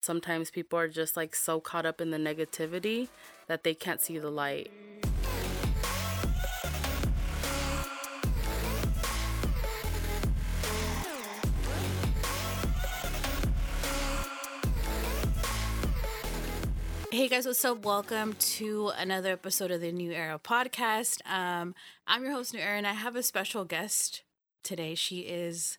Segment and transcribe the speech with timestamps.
[0.00, 3.08] sometimes people are just like so caught up in the negativity
[3.46, 4.70] that they can't see the light.
[17.12, 17.84] Hey guys, what's up?
[17.84, 21.20] Welcome to another episode of the Neu Era podcast.
[21.30, 21.74] Um,
[22.06, 24.22] I'm your host, Neu Era, and I have a special guest
[24.62, 24.94] today.
[24.94, 25.76] She is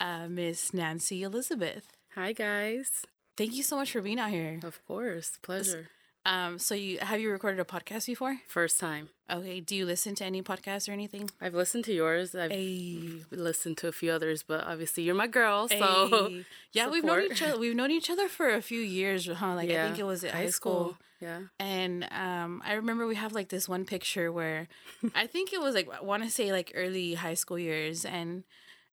[0.00, 1.92] uh, Miss Nancy Elizabeth.
[2.14, 3.04] Hi guys.
[3.40, 4.60] Thank you so much for being out here.
[4.62, 5.88] Of course, pleasure.
[6.26, 8.36] Um, so you have you recorded a podcast before?
[8.46, 9.08] First time.
[9.30, 9.60] Okay.
[9.60, 11.30] Do you listen to any podcasts or anything?
[11.40, 12.34] I've listened to yours.
[12.34, 13.22] I've Hey.
[13.30, 16.44] listened to a few others, but obviously you're my girl, so Hey.
[16.74, 17.58] yeah, we've known each other.
[17.58, 19.54] We've known each other for a few years, huh?
[19.54, 20.98] Like I think it was at high, school.
[21.18, 21.40] Yeah.
[21.58, 24.68] And um, I remember we have like this one picture where
[25.14, 28.44] I think it was like I want to say like early high school years, and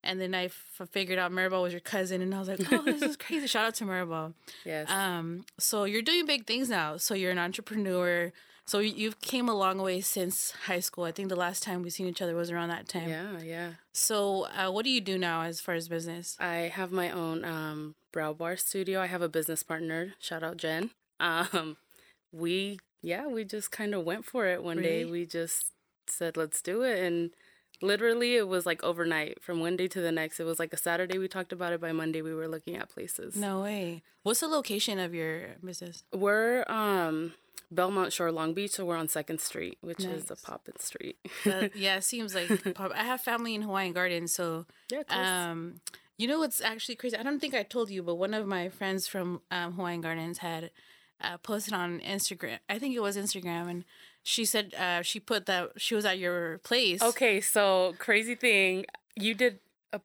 [0.03, 2.83] and then I f- figured out Maribel was your cousin, and I was like, oh,
[2.83, 3.47] this is crazy.
[3.47, 4.33] Shout out to Maribel.
[4.65, 4.89] Yes.
[4.89, 6.97] Um, so you're doing big things now.
[6.97, 8.31] So you're an entrepreneur.
[8.65, 11.05] So you- you've came a long way since high school.
[11.05, 13.09] I think the last time we seen each other was around that time.
[13.09, 13.69] yeah, yeah.
[13.93, 16.35] So uh, what do you do now as far as business?
[16.39, 18.99] I have my own um, brow bar studio.
[19.01, 20.13] I have a business partner.
[20.19, 20.89] Shout out Jen.
[21.19, 21.77] Um,
[22.31, 25.05] we yeah, we just kind of went for it one day.
[25.05, 25.71] We just
[26.07, 27.31] said let's do it, and
[27.81, 30.39] literally it was like overnight from one day to the next.
[30.39, 31.81] It was like a Saturday we talked about it.
[31.81, 33.35] By Monday we were looking at places.
[33.35, 34.03] No way.
[34.23, 36.03] What's the location of your business?
[36.13, 37.33] We're um
[37.69, 40.41] Belmont Shore, Long Beach, so we're on Second Street, which is a Nice.
[40.41, 41.17] poppin' street.
[41.75, 45.81] Yeah, it seems like pop- I have family in Hawaiian Gardens, so yeah, um,
[46.17, 47.17] you know what's actually crazy?
[47.17, 50.37] I don't think I told you, but one of my friends from um, Hawaiian Gardens
[50.37, 50.71] had
[51.19, 52.59] uh, posted on Instagram.
[52.69, 53.83] I think it was Instagram, and
[54.27, 57.01] she said uh, she put that she was at your place.
[57.01, 59.59] Okay, so crazy thing, you did
[59.93, 60.01] a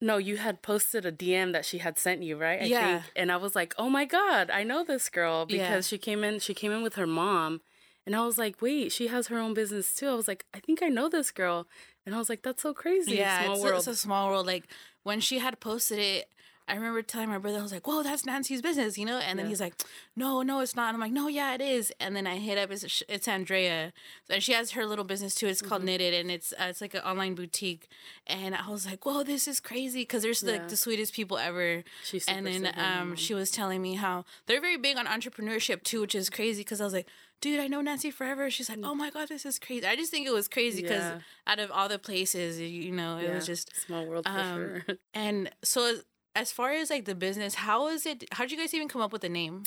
[0.00, 2.62] no, you had posted a DM that she had sent you, right?
[2.62, 3.00] I Yeah.
[3.02, 3.12] think.
[3.14, 5.90] And I was like, "Oh my god, I know this girl because Yeah.
[5.90, 7.60] she came in she came in with her mom."
[8.06, 10.58] And I was like, "Wait, she has her own business too." I was like, "I
[10.60, 11.68] think I know this girl."
[12.04, 13.74] And I was like, "That's so crazy." yeah, Small it's, world.
[13.74, 14.46] A, it's a small world.
[14.46, 14.64] Like
[15.04, 16.28] when she had posted it.
[16.68, 19.18] I remember telling my brother, I was like, "Whoa, that's Nancy's business," you know.
[19.18, 19.50] And then Yeah.
[19.50, 19.74] he's like,
[20.14, 22.58] "No, no, it's not." And I'm like, "No, yeah, it is." And then I hit
[22.58, 23.92] up, it's, it's Andrea,
[24.28, 25.46] and she has her little business too.
[25.48, 25.68] It's Mm-hmm.
[25.68, 27.88] called Knitted, and it's uh, it's like an online boutique.
[28.26, 30.66] And I was like, "Whoa, this is crazy!" Because there's like Yeah.
[30.68, 31.82] the sweetest people ever.
[32.04, 36.00] She's and then um, she was telling me how they're very big on entrepreneurship too,
[36.00, 36.60] which is crazy.
[36.60, 37.08] Because I was like,
[37.40, 40.10] "Dude, I know Nancy forever." She's like, "Oh my god, this is crazy." I just
[40.10, 41.20] think it was crazy because Yeah.
[41.46, 44.96] out of all the places, you know, it was just small world for um, sure.
[45.14, 45.96] and so
[46.34, 48.24] as far as like the business, how is it?
[48.32, 49.64] How did you guys even come up with the name?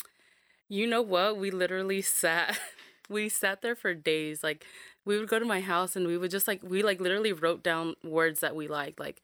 [0.70, 1.38] You know what?
[1.38, 2.58] We literally sat
[3.10, 4.44] we sat there for days.
[4.44, 4.66] Like
[5.06, 7.64] we would go to my house and we would just like we like literally wrote
[7.64, 9.22] down words that we liked, like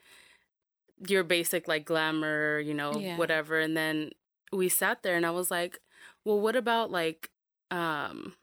[1.07, 3.17] your basic like glamour, you know, Yeah.
[3.17, 3.59] whatever.
[3.59, 4.11] And then
[4.51, 5.79] we sat there and I was like,
[6.25, 7.29] well, what about like
[7.71, 8.33] um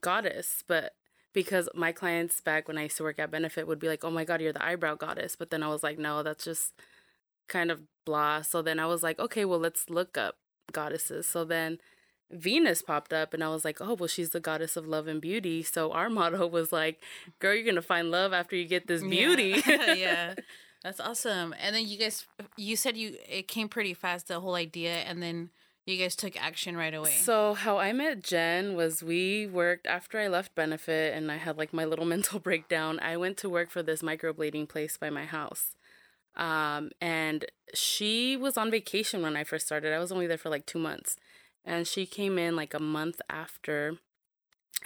[0.00, 0.62] goddess?
[0.66, 0.94] But
[1.32, 4.10] because my clients back when I used to work at Benefit would be like, "Oh
[4.10, 6.74] my god, you're the eyebrow goddess." But then I was like, "No, that's just
[7.52, 10.36] kind of blah." So then I was like, "Okay, well, let's look up
[10.72, 11.78] goddesses." So then
[12.30, 15.20] Venus popped up and I was like, "Oh, well, she's the goddess of love and
[15.20, 17.02] beauty." So our motto was like,
[17.38, 19.94] "Girl, you're going to find love after you get this beauty." Yeah.
[19.94, 20.34] yeah.
[20.82, 21.54] That's awesome.
[21.60, 22.26] And then you guys
[22.56, 25.50] you said you it came pretty fast the whole idea and then
[25.86, 27.10] you guys took action right away.
[27.10, 31.56] So how I met Jen was we worked after I left Benefit and I had
[31.56, 32.98] like my little mental breakdown.
[33.00, 35.76] I went to work for this microblading place by my house.
[36.36, 37.44] Um, and
[37.74, 39.92] she was on vacation when I first started.
[39.92, 41.16] I was only there for like two months.
[41.64, 43.98] And she came in like a month after.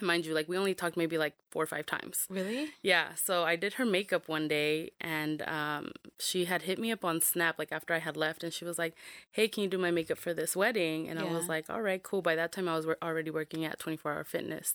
[0.02, 2.26] Mind you, like we only talked maybe like four or five times.
[2.28, 2.68] really?
[2.82, 7.02] Yeah, so I did her makeup one day and um, she had hit me up
[7.02, 8.94] on Snap like after I had left and she was like,
[9.30, 12.02] "Hey, can you do my makeup for this wedding?" And I was like, "All right,
[12.02, 14.74] cool." By that time I was already working at 24 Hour Fitness.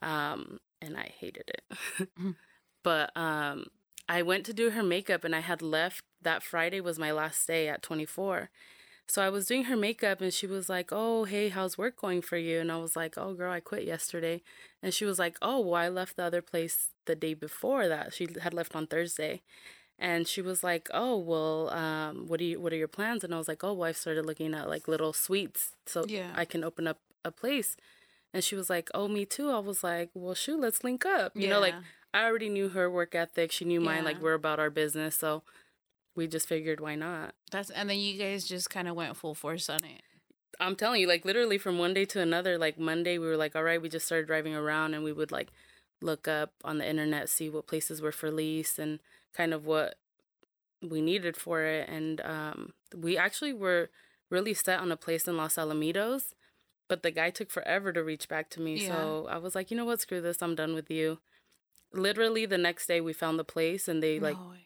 [0.00, 2.08] Um, and I hated it.
[2.82, 3.66] but um,
[4.08, 7.46] I went to do her makeup and I had left that Friday was my last
[7.46, 8.50] day at 24.
[9.06, 12.20] So I was doing her makeup and she was like, "Oh, hey, how's work going
[12.22, 14.42] for you?" And I was like, "Oh, girl, I quit yesterday."
[14.82, 18.12] And she was like, "Oh, well, I left the other place the day before that.
[18.14, 19.42] She had left on Thursday."
[19.98, 23.34] And she was like, "Oh, well, um, what do you what are your plans?" And
[23.34, 26.30] I was like, "Oh, well, I've started looking at like little suites so Yeah.
[26.34, 27.76] I can open up a place."
[28.34, 31.32] And she was like, "Oh, me too." I was like, "Well, shoot, let's link up."
[31.36, 31.82] You know, like Yeah.
[32.18, 33.52] I already knew her work ethic.
[33.52, 34.02] She knew mine.
[34.02, 35.44] Like we're about our business, so
[36.16, 37.34] we just figured why not.
[37.52, 40.02] That's and then you guys just kind of went full force on it.
[40.58, 43.54] I'm telling you, like literally from one day to another, like Monday, we were like,
[43.54, 45.52] all right, we just started driving around and we would like
[46.02, 48.98] look up on the internet, see what places were for lease and
[49.32, 49.94] kind of what
[50.82, 51.88] we needed for it.
[51.88, 53.90] And um, we actually were
[54.28, 56.32] really set on a place in Los Alamitos,
[56.88, 58.84] but the guy took forever to reach back to me.
[58.84, 58.96] Yeah.
[58.96, 61.18] So I was like, you know what, screw this, I'm done with you.
[61.92, 64.56] Literally the next day we found the place and they like way.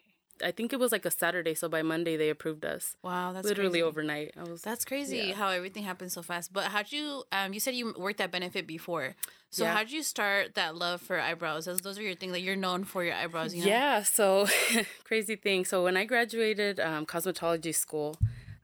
[0.44, 2.96] I think it was like a Saturday, so by Monday they approved us.
[3.02, 3.82] Wow, that's Literally crazy.
[3.82, 4.34] overnight.
[4.36, 5.34] I was That's crazy Yeah.
[5.34, 6.52] how everything happens so fast.
[6.52, 9.14] But how'd you um you said you worked at Benefit before.
[9.50, 9.72] So Yeah.
[9.74, 11.66] how'd you start that love for eyebrows?
[11.66, 13.68] Those, those are your things that you're known for your eyebrows, you know?
[13.68, 14.46] Yeah, so
[15.04, 15.64] crazy thing.
[15.64, 18.16] So when I graduated um, cosmetology school,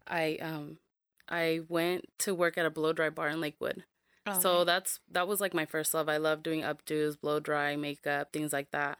[0.08, 0.78] I um,
[1.28, 3.84] I went to work at a blow dry bar in Lakewood.
[4.36, 6.08] Oh, So that's that was like my first love.
[6.08, 8.98] I love doing updos, blow dry, makeup, things like that.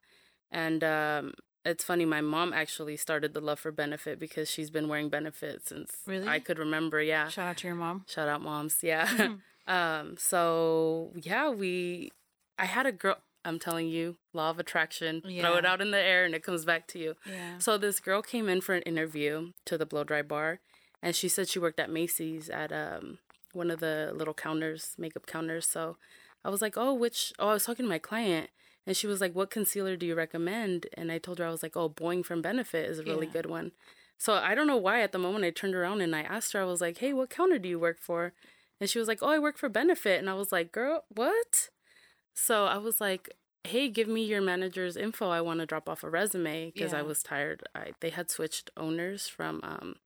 [0.51, 1.35] And um,
[1.65, 5.67] it's funny, my mom actually started the love for benefit because she's been wearing benefit
[5.69, 6.27] since Really?
[6.27, 7.03] I could remember.
[7.03, 7.29] Yeah.
[7.29, 8.05] shout out to your mom.
[8.09, 8.79] Shout out moms.
[8.83, 9.35] Yeah.
[9.67, 12.11] um, so yeah, we
[12.59, 15.23] I had a girl I'm telling you, law of attraction.
[15.23, 17.15] Throw it out in the air and it comes back to you.
[17.25, 17.59] Yeah.
[17.59, 20.61] So this girl came in for an interview to the blow dry bar
[21.03, 23.19] and she said she worked at Macy's at um
[23.53, 25.67] one of the little counters, makeup counters.
[25.67, 25.97] So
[26.45, 28.51] I was like, "Oh, which oh, I was talking to my client
[28.87, 31.63] and she was like, "What concealer do you recommend?" And I told her I was
[31.63, 33.33] like, "Oh, Boi-ing from Benefit is a really Yeah.
[33.33, 33.73] good one."
[34.19, 36.61] So I don't know why at the moment I turned around and I asked her
[36.61, 38.33] I was like, "Hey, what counter do you work for?"
[38.81, 41.71] And she was like, "Oh, I work for Benefit." And I was like, "Girl, what?"
[42.35, 43.31] So I was like,
[43.65, 45.31] "Hey, give me your manager's info.
[45.31, 47.65] I want to drop off a resume because I was tired.
[47.75, 49.97] I they had switched owners from um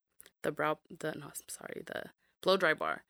[0.43, 2.11] the brow the no, I'm sorry, the
[2.43, 3.05] blow dry bar."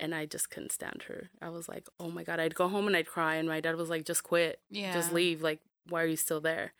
[0.00, 1.30] And I just couldn't stand her.
[1.40, 3.76] I was like, "Oh my god!" I'd go home and I'd cry, and my dad
[3.76, 4.92] was like, "Just quit, Yeah.
[4.92, 5.42] just leave.
[5.42, 6.72] Like, why are you still there?"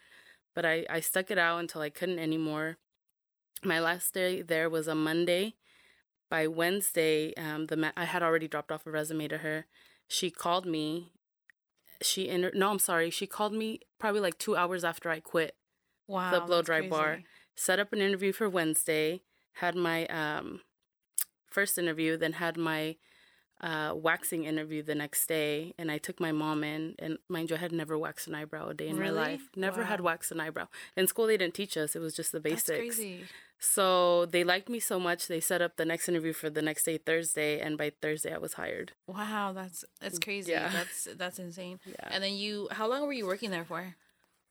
[0.54, 2.78] But I I stuck it out until I couldn't anymore.
[3.64, 5.54] My last day there was a Monday.
[6.28, 9.66] By Wednesday, um, the ma- I had already dropped off a resume to her.
[10.08, 11.12] She called me.
[12.00, 13.10] She inter- no, I'm sorry.
[13.10, 15.54] She called me probably like two hours after I quit.
[16.08, 16.30] Wow.
[16.32, 17.22] the blow dry bar.
[17.54, 19.22] Set up an interview for Wednesday.
[19.54, 20.62] Had my um,
[21.52, 22.96] first interview, then had my
[23.60, 25.72] uh, waxing interview the next day.
[25.78, 26.94] And I took my mom in.
[26.98, 29.14] And mind you, I had never waxed an eyebrow a day in Really?
[29.14, 29.42] my life.
[29.54, 30.66] Never had waxed an eyebrow.
[30.96, 31.94] In school, they didn't teach us.
[31.94, 32.66] It was just the basics.
[32.66, 33.24] That's crazy.
[33.64, 36.82] So they liked me so much, they set up the next interview for the next
[36.82, 38.90] day, Thursday, and by Thursday I was hired.
[39.06, 40.50] Wow, that's that's crazy.
[40.50, 40.68] Yeah.
[40.72, 41.78] That's that's insane.
[41.86, 42.08] Yeah.
[42.10, 43.94] And then you how long were you working there for?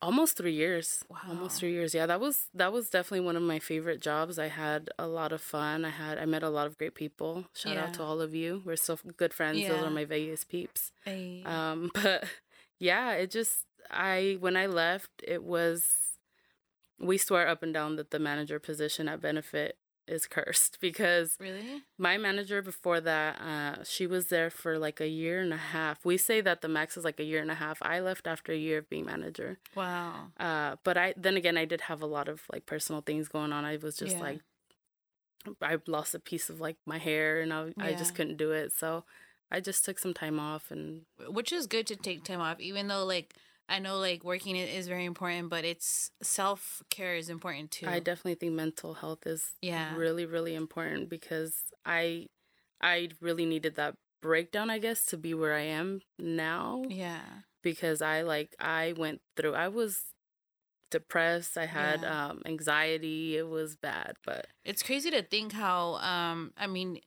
[0.01, 1.03] Almost three years.
[1.09, 1.18] Wow.
[1.30, 1.94] Almost three years.
[1.94, 4.39] Yeah, that was that was definitely one of my favorite jobs.
[4.39, 5.86] I had a lot of fun.
[5.86, 7.45] I had I met a lot of great people.
[7.53, 8.63] Shout out to all of you.
[8.65, 9.62] We're still good friends.
[9.68, 10.92] Those are my Vegas peeps.
[11.06, 11.44] Hey.
[11.45, 12.25] Um, but
[12.80, 15.86] yeah, it just I when I left, it was
[17.00, 19.77] we swear up and down that the manager position at Benefit
[20.07, 21.83] is cursed because really?
[21.98, 26.03] My manager before that, uh, she was there for like a year and a half.
[26.03, 27.77] We say that the max is like a year and a half.
[27.81, 29.59] I left after a year of being manager.
[29.75, 30.27] Wow.
[30.39, 33.53] Uh, but I then again I did have a lot of like personal things going
[33.53, 33.63] on.
[33.65, 34.21] I was just Yeah.
[34.21, 34.42] like
[35.62, 38.71] I lost a piece of like my hair and I I just couldn't do it.
[38.74, 39.06] So
[39.51, 42.88] I just took some time off and Which is good to take time off, even
[42.88, 43.33] though like
[43.71, 47.88] I know like working is very important, but it's self care is important too.
[47.88, 49.95] I definitely think mental health is Yeah.
[49.95, 51.53] really really important because
[51.85, 52.27] I
[52.81, 56.83] I really needed that breakdown I guess to be where I am now.
[56.89, 57.21] yeah.
[57.63, 60.03] because I like I went through I was
[60.89, 62.29] depressed, I had Yeah.
[62.31, 67.00] um anxiety, it was bad, but It's crazy to think how um I mean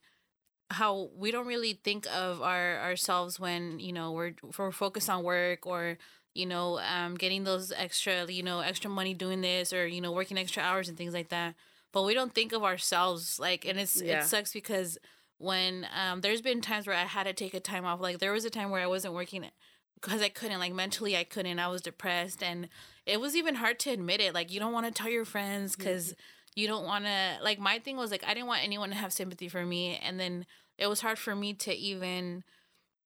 [0.71, 5.23] how we don't really think of our ourselves when, you know, we're we're focused on
[5.23, 5.97] work or
[6.35, 10.11] you know, um getting those extra, you know, extra money doing this or you know,
[10.11, 11.55] working extra hours and things like that.
[11.91, 14.19] But we don't think of ourselves like and it's Yeah.
[14.19, 14.97] it sucks because
[15.37, 17.99] when um there's been times where I had to take a time off.
[18.01, 19.45] Like there was a time where I wasn't working
[19.95, 21.57] because I couldn't like mentally I couldn't.
[21.59, 22.67] I was depressed and
[23.05, 24.33] it was even hard to admit it.
[24.33, 26.13] Like you don't want to tell your friends cuz
[26.55, 29.11] you don't want to like my thing was like I didn't want anyone to have
[29.13, 30.45] sympathy for me and then
[30.77, 32.43] it was hard for me to even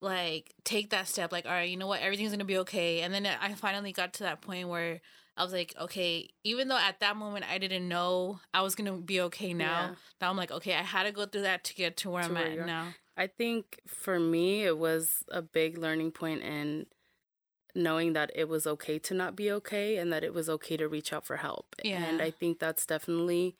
[0.00, 3.12] like take that step like all right you know what everything's gonna be okay and
[3.12, 5.00] then i finally got to that point where
[5.36, 8.96] i was like okay even though at that moment i didn't know i was gonna
[8.96, 9.94] be okay now Yeah.
[10.20, 12.28] now i'm like okay i had to go through that to get to where To
[12.30, 16.86] i'm where at now I think for me it was a big learning point in
[17.74, 20.88] knowing that it was okay to not be okay and that it was okay to
[20.88, 21.76] reach out for help.
[21.84, 22.02] yeah.
[22.02, 23.56] And I think that's definitely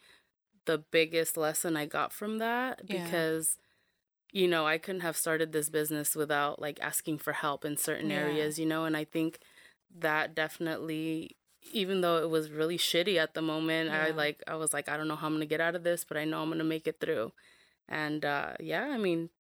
[0.65, 3.05] the biggest lesson I got from that Yeah.
[4.33, 8.11] You know, I couldn't have started this business without like asking for help in certain
[8.11, 8.19] Yeah.
[8.19, 9.39] areas, you know, and I think
[9.99, 11.37] that definitely
[11.73, 14.97] even though it was really shitty at the moment, I like I was like I
[14.97, 16.59] don't know how I'm going to get out of this, but I know I'm going
[16.59, 17.33] to make it through.
[17.89, 19.31] And uh yeah, I mean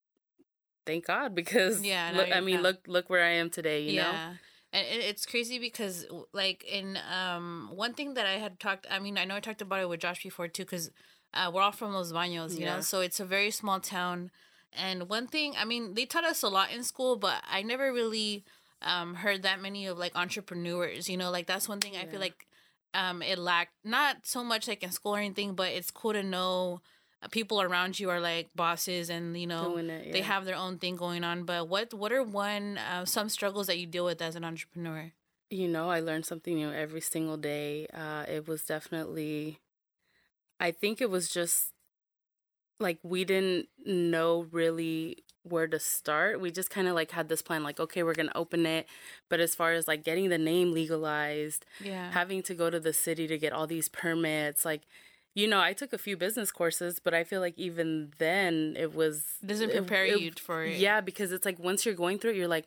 [0.86, 3.82] thank God because Yeah, now look, I mean not- look look where I am today,
[3.82, 4.02] you know.
[4.12, 4.34] yeah
[4.72, 9.18] and it's crazy because like in um one thing that i had talked i mean
[9.18, 10.92] i know i talked about it with josh before too because
[11.34, 12.76] uh, we're all from Los Baños, you Yeah.
[12.76, 14.30] know, so it's a very small town.
[14.72, 17.92] And one thing, I mean, they taught us a lot in school, but I never
[17.92, 18.44] really
[18.82, 21.08] um, heard that many of like entrepreneurs.
[21.08, 22.10] You know, like that's one thing I Yeah.
[22.10, 22.46] feel like
[22.94, 23.72] um, it lacked.
[23.84, 26.80] Not so much like in school or anything, but it's cool to know
[27.22, 30.78] uh, people around you are like bosses and you know it, they have their own
[30.78, 31.44] thing going on.
[31.44, 35.12] But what what are one uh, some struggles that you deal with as an entrepreneur?
[35.50, 37.86] You know, I learned something new every single day.
[37.92, 39.58] Uh, it was definitely,
[40.58, 41.72] I think it was just
[42.80, 46.40] like we didn't know really where to start.
[46.40, 48.86] We just kind of like had this plan, like, okay, we're going to open it.
[49.28, 52.10] But as far as like getting the name legalized, Yeah.
[52.12, 54.82] having to go to the city to get all these permits, like,
[55.34, 58.94] you know, I took a few business courses, but I feel like even then it
[58.94, 60.76] was Doesn't it- prepare it- you for it.
[60.78, 62.66] Yeah, because it's like once you're going through it, you're like,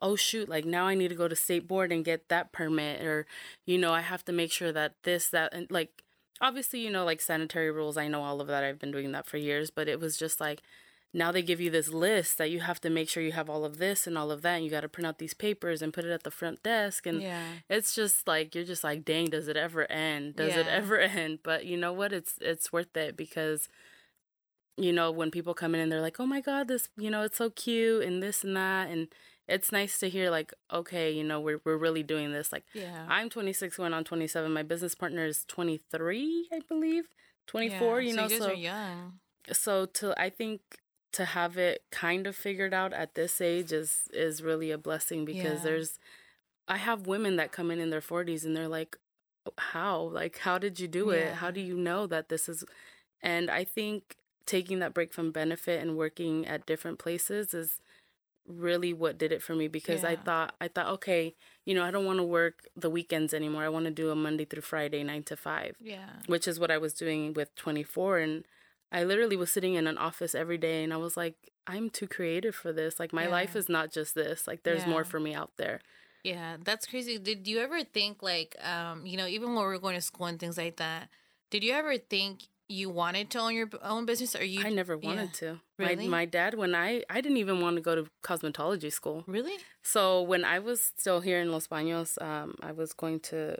[0.00, 3.02] oh shoot, like now I need to go to state board and get that permit,
[3.02, 3.26] or
[3.66, 6.02] you know, I have to make sure that this, that, and like
[6.40, 7.96] obviously, you know, like sanitary rules.
[7.96, 8.64] I know all of that.
[8.64, 10.62] I've been doing that for years, but it was just like
[11.16, 13.64] now they give you this list that you have to make sure you have all
[13.64, 15.92] of this and all of that, and you got to print out these papers and
[15.94, 17.44] put it at the front desk, and Yeah.
[17.68, 21.38] it's just like you're just like dang does it ever end does it ever end
[21.44, 23.68] but you know what it's it's worth it because
[24.76, 27.22] you know when people come in and they're like oh my god this you know
[27.22, 29.06] it's so cute and this and that and
[29.48, 33.04] it's nice to hear like okay you know we're, we're really doing this like Yeah.
[33.08, 37.04] i'm 26 going on 27 my business partner is 23 i believe
[37.46, 39.12] 24 Yeah, you so know you guys so are young.
[39.52, 40.60] so to i think
[41.12, 45.24] to have it kind of figured out at this age is is really a blessing
[45.24, 45.70] because Yeah.
[45.70, 45.98] there's
[46.68, 48.96] i have women that come in in their 40s and they're like
[49.46, 52.64] oh, how like how did you do it how do you know that this is
[53.22, 57.80] and i think taking that break from benefit and working at different places is
[58.46, 61.34] really what did it for me because i thought i thought okay
[61.64, 64.14] you know i don't want to work the weekends anymore i want to do a
[64.14, 66.10] monday through friday 9 to 5 Yeah.
[66.26, 68.44] which is what I was doing with 24 and
[68.92, 71.36] I literally was sitting in an office every day and I was like
[71.66, 75.04] I'm too creative for this like my life is not just this like there's more
[75.04, 75.80] for me out there
[76.22, 77.18] Yeah, that's crazy.
[77.18, 80.26] Did you ever think like um, you know, even when we were going to school
[80.26, 81.08] and things like that,
[81.50, 84.94] did you ever think you wanted to own your own business or you I never
[85.00, 85.06] yeah.
[85.08, 86.08] wanted to Really?
[86.08, 89.56] my, my dad when I I didn't even want to go to cosmetology school Really?
[89.82, 93.56] so when I was still here in Los Baños um I was going to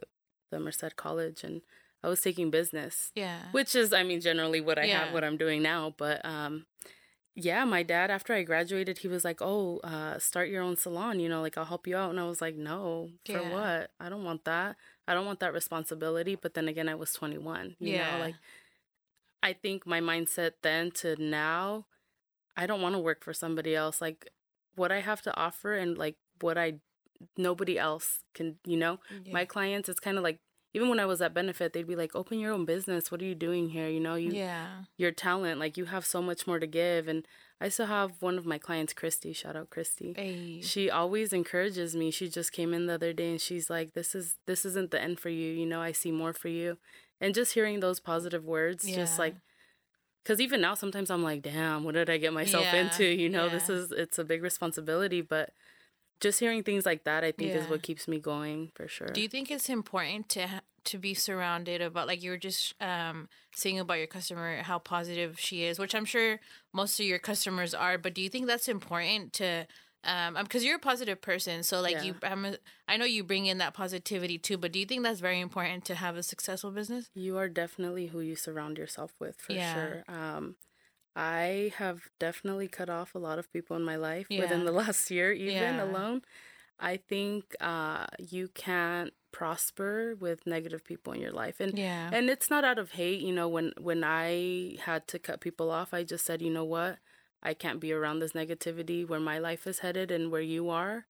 [0.50, 1.60] the Merced College and
[2.02, 3.40] I was taking business Yeah.
[3.52, 6.66] which is i mean generally what i have what i'm doing now but um
[7.34, 11.18] yeah my dad after i graduated he was like oh uh start your own salon
[11.18, 13.50] you know like i'll help you out and i was like no for Yeah.
[13.54, 14.76] what i don't want that
[15.08, 18.12] i don't want that responsibility but then again i was 21 you Yeah.
[18.12, 18.36] know like
[19.44, 21.86] i think my mindset then to now
[22.56, 24.28] i don't want to work for somebody else like
[24.74, 26.74] what i have to offer and like what i
[27.36, 29.32] nobody else can you know yeah.
[29.32, 30.40] my clients it's kind of like
[30.74, 33.24] even when i was at benefit they'd be like open your own business what are
[33.24, 34.66] you doing here you know you yeah.
[34.96, 37.26] your talent like you have so much more to give and
[37.60, 40.60] i still have one of my clients christy shout out christy Hey.
[40.60, 44.14] she always encourages me she just came in the other day and she's like this
[44.14, 46.76] is this isn't the end for you you know i see more for you
[47.20, 49.36] and just hearing those positive words just like
[50.22, 53.04] because even now sometimes i'm like damn what did i get myself Yeah, into?
[53.04, 55.50] You know this is it's a big responsibility but
[56.20, 59.08] just hearing things like that i think is what keeps me going for sure.
[59.08, 62.74] Do you think it's important to ha- to be surrounded about like you were just
[62.80, 66.40] um saying about your customer how positive she is, which I'm sure
[66.72, 69.66] most of your customers are, but do you think that's important to
[70.04, 72.56] um because you're a positive person, so like you I'm a,
[72.88, 75.84] I know you bring in that positivity too, but do you think that's very important
[75.86, 77.10] to have a successful business?
[77.14, 79.58] You are definitely who you surround yourself with for Yeah.
[79.58, 80.04] sure.
[80.08, 80.56] Um,
[81.16, 85.10] I have definitely cut off a lot of people in my life within the last
[85.10, 85.80] year, even Yeah.
[85.80, 86.22] alone.
[86.78, 92.10] I think uh, you can't prosper with negative people in your life, and Yeah.
[92.12, 93.20] and it's not out of hate.
[93.22, 96.64] You know, when when I had to cut people off, I just said, you know
[96.66, 96.98] what,
[97.44, 101.06] I can't be around this negativity where my life is headed and where you are.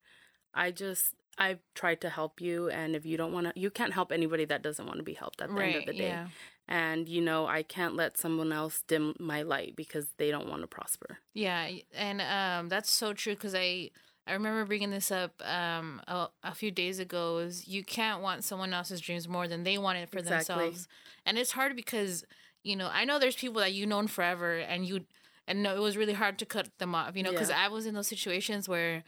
[0.52, 3.92] I just I've tried to help you, and if you don't want to, you can't
[3.92, 6.26] help anybody that doesn't want to be helped at the end of the day Yeah.
[6.68, 10.62] and you know i can't let someone else dim my light because they don't want
[10.62, 13.90] to prosper Yeah, and um, that's so true because I
[14.26, 17.38] I remember bringing this up um a, a few days ago.
[17.38, 20.54] Is you can't want someone else's dreams more than they want it for Exactly.
[20.54, 20.88] themselves,
[21.26, 22.24] and it's hard because
[22.62, 25.00] you know I know there's people that you've known forever, and you
[25.46, 27.16] and no, it was really hard to cut them off.
[27.16, 27.64] You know, because Yeah.
[27.64, 29.04] I was in those situations where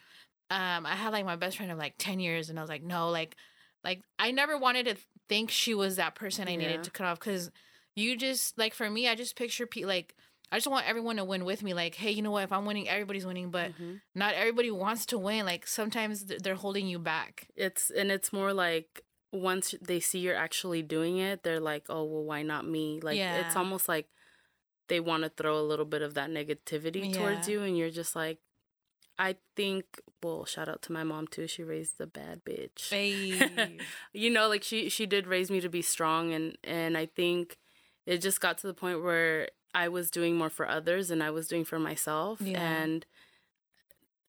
[0.50, 2.83] um I had like my best friend of like ten years, and I was like,
[2.83, 3.37] no, like
[3.85, 4.97] like I never wanted to
[5.28, 6.59] think she was that person I Yeah.
[6.59, 7.50] needed to cut off because
[7.95, 10.14] you just like for me, I just picture pe- like
[10.52, 11.75] I just want everyone to win with me.
[11.75, 12.45] Like, hey, you know what?
[12.45, 14.00] If I'm winning, everybody's winning, but Mhm.
[14.14, 15.45] not everybody wants to win.
[15.45, 17.49] Like sometimes th- they're holding you back.
[17.57, 19.02] it's and it's more like
[19.33, 23.19] once they see you're actually doing it they're like oh well why not me like
[23.19, 24.07] it's almost like
[24.88, 28.14] they want to throw a little bit of that negativity towards you and you're just
[28.16, 28.38] like
[29.19, 29.85] I think
[30.23, 31.47] well, shout out to my mom too.
[31.47, 32.90] She raised a bad bitch.
[32.90, 33.78] Hey.
[34.12, 37.57] you know, like she she did raise me to be strong and and I think
[38.05, 41.31] it just got to the point where I was doing more for others than I
[41.31, 42.61] was doing for myself Yeah.
[42.61, 43.07] and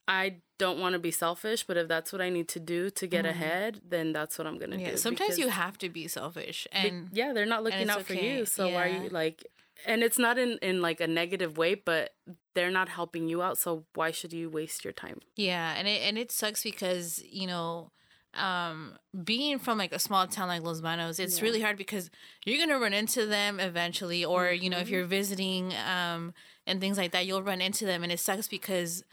[0.07, 3.07] I don't want to be selfish, but if that's what I need to do to
[3.07, 3.29] get Mhm.
[3.29, 4.91] ahead, then that's what I'm going to yeah.
[4.91, 4.97] do.
[4.97, 8.45] Sometimes you have to be selfish, be- and yeah, they're not looking out for you.
[8.45, 9.45] So why are you like
[9.85, 12.15] and it's not in in like a negative way, but
[12.55, 15.19] they're not helping you out, so why should you waste your time?
[15.35, 17.91] Yeah, and it and it sucks because you know,
[18.33, 21.43] um, being from like a small town like Los Banos, it's Yeah.
[21.43, 22.09] really hard because
[22.45, 24.91] you're gonna run into them eventually, or you know, if Mhm.
[24.91, 26.33] you're visiting, um,
[26.65, 29.03] and things like that, you'll run into them, and it sucks because.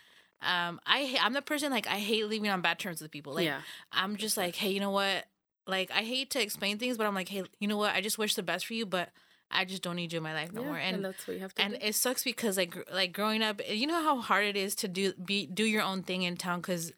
[0.42, 3.32] Um, I I'm the person like I hate leaving on bad terms with people.
[3.32, 3.62] Like yeah.
[3.92, 5.24] I'm just like, hey, you know what?
[5.66, 7.94] Like I hate to explain things, but I'm like, hey, you know what?
[7.94, 9.08] I just wish the best for you, but
[9.54, 10.78] I just don't need you in my life no yeah, more.
[10.78, 11.78] and, And that's what you have to and do.
[11.80, 14.88] it sucks because like gr- like growing up you know how hard it is to
[14.88, 16.92] do be do your own thing in town because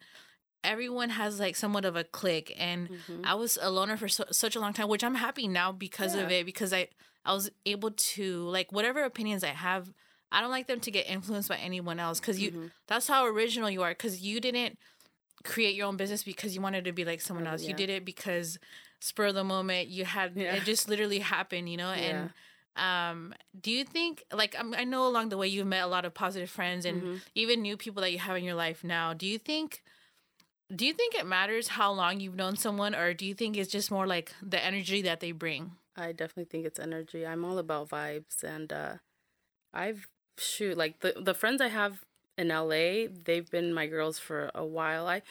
[0.63, 3.21] everyone has like somewhat of a clique and Mhm.
[3.23, 6.15] i was a loner for so, such a long time which i'm happy now because
[6.15, 6.87] of it because i
[7.25, 9.93] i was able to like whatever opinions i have
[10.31, 12.71] i don't like them to get influenced by anyone else because you Mhm.
[12.87, 14.77] that's how original you are because you didn't
[15.43, 18.03] create your own business because you wanted to be like someone else you did it
[18.03, 18.57] because
[18.99, 20.55] spur of the moment you had Yeah.
[20.55, 22.31] it just literally happened you know and
[22.77, 26.05] um do you think like I'm, i know along the way you've met a lot
[26.05, 27.21] of positive friends and Mhm.
[27.35, 29.83] even new people that you have in your life now do you think
[30.75, 33.71] do you think it matters how long you've known someone or do you think it's
[33.71, 37.25] just more like the energy that they bring I definitely think it's energy.
[37.25, 38.95] I'm all about vibes and uh
[39.73, 40.07] I've
[40.37, 42.03] shoot like the the friends I have
[42.37, 45.07] in LA, they've been my girls for a while.
[45.07, 45.21] I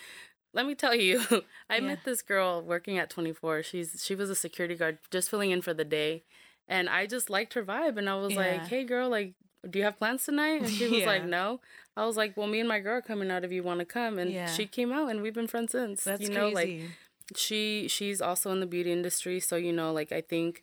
[0.52, 1.20] let me tell you,
[1.70, 1.86] I Yeah.
[1.88, 3.62] met this girl working at 24.
[3.62, 6.24] She's she was a security guard just filling in for the day.
[6.68, 9.34] And I just liked her vibe and I was like, "Hey girl, like
[9.68, 11.60] do you have plans tonight?" And she was like, "No."
[11.96, 13.86] I was like, "Well, me and my girl are coming out if you want to
[13.86, 14.46] come." And Yeah.
[14.54, 16.04] she came out and we've been friends since.
[16.04, 16.90] that's you know, like crazy
[17.34, 20.62] she she's also in the beauty industry so you know like i think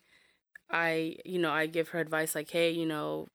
[0.70, 3.28] i you know i give her advice like hey you know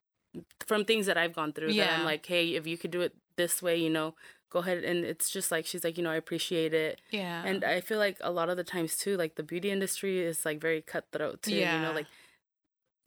[0.66, 1.94] from things that i've gone through that Yeah.
[1.96, 4.14] i'm like hey if you could do it this way you know
[4.50, 7.62] go ahead and it's just like she's like you know i appreciate it yeah and
[7.64, 10.60] i feel like a lot of the times too like the beauty industry is like
[10.60, 11.76] very cutthroat too Yeah.
[11.76, 12.06] you know like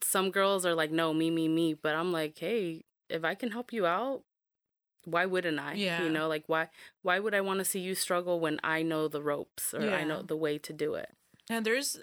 [0.04, 3.50] some girls are like no me me me but i'm like hey if i can
[3.50, 4.22] help you out
[5.04, 6.02] why wouldn't i Yeah.
[6.02, 6.68] you know like why
[7.02, 10.02] why would i want to see you struggle when i know the ropes or i
[10.04, 11.10] know the way to do it
[11.50, 11.96] And there's,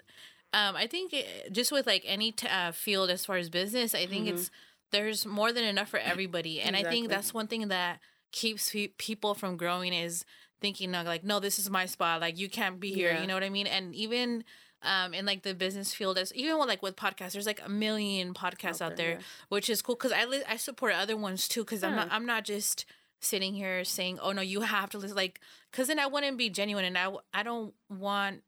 [0.52, 3.92] um, I think it, just with like any t- uh, field as far as business,
[3.94, 4.32] I think Mhm.
[4.34, 4.50] it's
[4.92, 7.98] there's more than enough for everybody, and I think that's one thing that
[8.30, 10.24] keeps pe- people from growing is
[10.60, 12.20] thinking like, no, this is my spot.
[12.20, 13.10] Like you can't be here.
[13.12, 13.20] Yeah.
[13.22, 13.66] You know what I mean?
[13.66, 14.44] And even
[14.82, 17.68] um, in like the business field, as even with like with podcasts, there's like a
[17.68, 19.18] million podcasts out, there, yeah.
[19.48, 22.26] which is cool because I li- I support other ones too because I'm not I'm
[22.26, 22.84] not just
[23.20, 25.16] sitting here saying, oh no, you have to listen.
[25.16, 25.40] Like,
[25.70, 28.42] because then I wouldn't be genuine, and I I don't want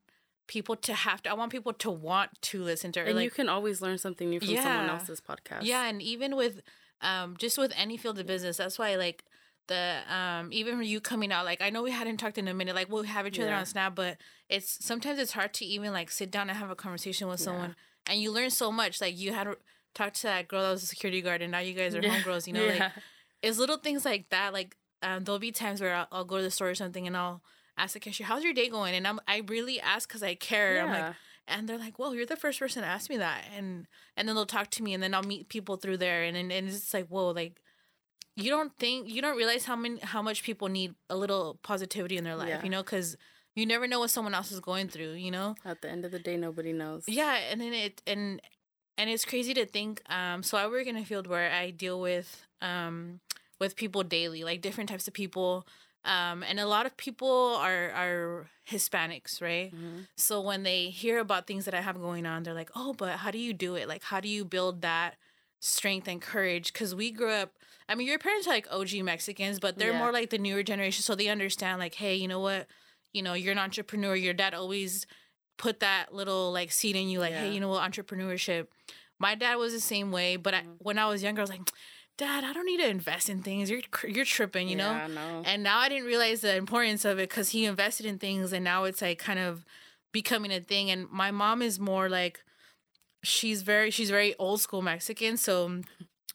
[0.46, 1.30] people to have to.
[1.30, 3.00] I want people to want to listen to.
[3.00, 6.36] And like, you can always learn something new from someone else's podcast yeah, and even
[6.36, 6.62] with
[7.00, 9.24] um just with any field of business, that's why like
[9.68, 12.74] the um even you coming out like I know we hadn't talked in a minute
[12.74, 13.60] like we'll have each other Yeah.
[13.60, 16.76] on Snap, but it's sometimes it's hard to even like sit down and have a
[16.76, 17.44] conversation with Yeah.
[17.46, 19.00] someone and you learn so much.
[19.00, 19.48] Like you had
[19.94, 22.10] talked to that girl that was a security guard, and now you guys are Yeah.
[22.22, 22.46] homegirls.
[22.46, 22.78] You know, yeah.
[22.84, 22.92] like
[23.42, 24.52] it's little things like that.
[24.52, 27.16] Like um, there'll be times where I'll, I'll go to the store or something, and
[27.16, 27.42] I'll
[27.78, 30.80] ask the cashier, "How's your day going?" And I'm I really ask because I care.
[30.82, 31.14] I'm like,
[31.48, 34.34] and they're like, "Whoa, you're the first person to ask me that," and and then
[34.36, 36.92] they'll talk to me, and then I'll meet people through there, and and, and it's
[36.94, 37.60] like, whoa, like
[38.36, 42.16] you don't think you don't realize how many how much people need a little positivity
[42.16, 42.62] in their life, Yeah.
[42.64, 43.16] you know, because
[43.54, 45.54] you never know what someone else is going through, you know.
[45.64, 47.04] At the end of the day, nobody knows.
[47.08, 48.40] Yeah, and then it and
[48.98, 50.02] and it's crazy to think.
[50.10, 53.20] Um, so I work in a field where I deal with um
[53.60, 55.66] with people daily, like different types of people.
[56.04, 59.72] Um, and a lot of people are are Hispanics, right?
[59.72, 60.06] Mhm.
[60.16, 63.18] So when they hear about things that I have going on, they're like, "Oh, but
[63.22, 63.88] how do you do it?
[63.88, 65.16] Like, how do you build that
[65.60, 67.52] strength and courage?" Because we grew up.
[67.88, 69.98] I mean, your parents are like OG Mexicans, but they're Yeah.
[69.98, 71.78] more like the newer generation, so they understand.
[71.80, 72.66] Like, hey, you know what?
[73.12, 74.14] You know, you're an entrepreneur.
[74.16, 75.06] Your dad always
[75.58, 77.88] put that little like seed in you, like, hey, you know what?
[77.90, 78.68] Entrepreneurship.
[79.18, 80.76] My dad was the same way, but I, Mhm.
[80.78, 81.70] when I was younger, I was like,
[82.16, 83.68] Dad, I don't need to invest in things.
[83.68, 84.92] You're you're tripping, you know.
[84.92, 85.42] Yeah, I know.
[85.44, 88.62] And now I didn't realize the importance of it because he invested in things, and
[88.64, 89.64] now it's like kind of
[90.12, 90.90] becoming a thing.
[90.92, 92.44] And my mom is more like,
[93.24, 95.82] she's very she's very old school Mexican, so.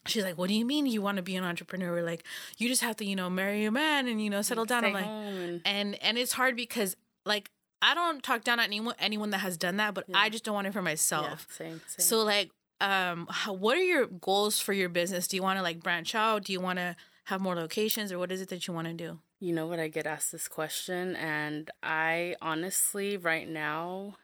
[0.09, 2.01] She's like, what do you mean you want to be an entrepreneur?
[2.01, 2.23] Like,
[2.57, 4.85] you just have to, you know, marry a man and you know settle down.
[4.85, 6.95] I'm like, and- and and it's hard because
[7.25, 7.49] like
[7.81, 10.17] I don't talk down at anyone anyone that has done that, but Yeah.
[10.17, 11.47] I just don't want it for yeah, myself.
[11.51, 12.03] same, same.
[12.03, 15.27] So like um, how, what are your goals for your business?
[15.27, 16.45] Do you want to like branch out?
[16.45, 16.95] Do you want to
[17.25, 19.19] have more locations, or what is it that you want to do?
[19.41, 19.79] You know what?
[19.79, 24.15] I get asked this question, and I honestly, right now,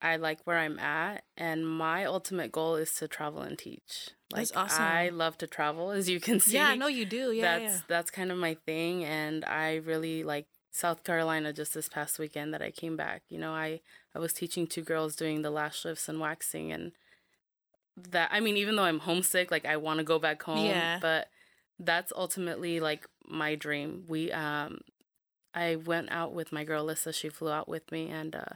[0.00, 4.10] I like where I'm at, and my ultimate goal is to travel and teach.
[4.32, 4.82] Like, That's awesome.
[4.82, 6.54] I love to travel, as you can see.
[6.54, 7.30] Yeah, no, you do.
[7.30, 7.80] Yeah, that's yeah.
[7.86, 11.52] that's kind of my thing, and I really like South Carolina.
[11.52, 13.80] Just this past weekend that I came back, you know, I
[14.14, 16.92] I was teaching two girls doing the lash lifts and waxing, and
[17.96, 20.98] that I mean, even though I'm homesick, like I want to go back home, Yeah.
[21.00, 21.28] but
[21.78, 24.06] that's ultimately like my dream.
[24.08, 24.80] We um,
[25.54, 27.12] I went out with my girl Lissa.
[27.12, 28.54] She flew out with me, and uh,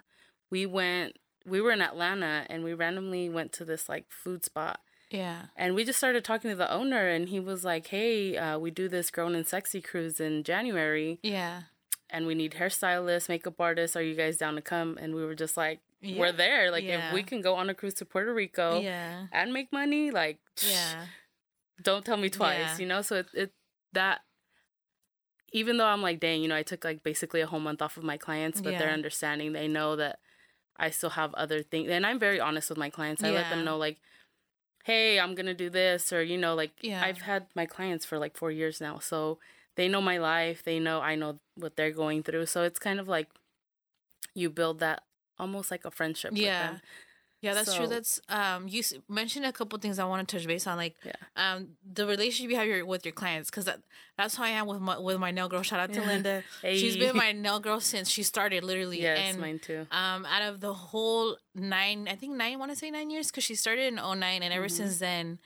[0.50, 1.16] we went.
[1.46, 5.46] We were in Atlanta, and we randomly went to this like food spot Yeah.
[5.56, 8.70] and we just started talking to the owner, and he was like, "Hey, uh, we
[8.70, 11.62] do this grown and sexy cruise in January, Yeah.
[12.08, 13.96] and we need hairstylists, makeup artists.
[13.96, 16.70] Are you guys down to come?" And we were just like, "We're there.
[16.70, 17.08] Like, Yeah.
[17.08, 19.26] if we can go on a cruise to Puerto Rico Yeah.
[19.32, 21.06] and make money, like, Yeah.
[21.82, 22.78] don't tell me twice, Yeah.
[22.78, 23.52] you know." So it, it
[23.92, 24.20] that
[25.52, 27.96] even though I'm like, dang, you know, I took like basically a whole month off
[27.96, 29.52] of my clients, but they're understanding.
[29.52, 30.20] They know that
[30.76, 33.24] I still have other things, and I'm very honest with my clients.
[33.24, 33.98] I let them know like,
[34.84, 37.02] hey, I'm gonna do this, or you know, like Yeah.
[37.02, 39.38] I've had my clients for like four years now, so
[39.76, 40.62] they know my life.
[40.62, 42.46] They know I know what they're going through.
[42.46, 43.28] So it's kind of like
[44.34, 45.02] you build that
[45.38, 46.32] almost like a friendship.
[46.34, 46.72] Yeah.
[46.72, 46.80] With them.
[47.42, 47.86] Yeah, that's true.
[47.86, 48.68] That's um.
[48.68, 51.12] You mentioned a couple things I want to touch base on, like Yeah.
[51.36, 53.80] um the relationship you have your, with your clients, because that,
[54.18, 55.62] that's how I am with my with my nail girl.
[55.62, 56.06] Shout out to Yeah.
[56.06, 56.44] Linda.
[56.62, 59.00] She's been my nail girl since she started, literally.
[59.00, 59.86] Yes, and mine too.
[59.90, 63.44] um, out of the whole nine, I think nine, want to say nine years, because
[63.44, 64.70] she started in 09, and ever Mhm.
[64.70, 65.38] since then,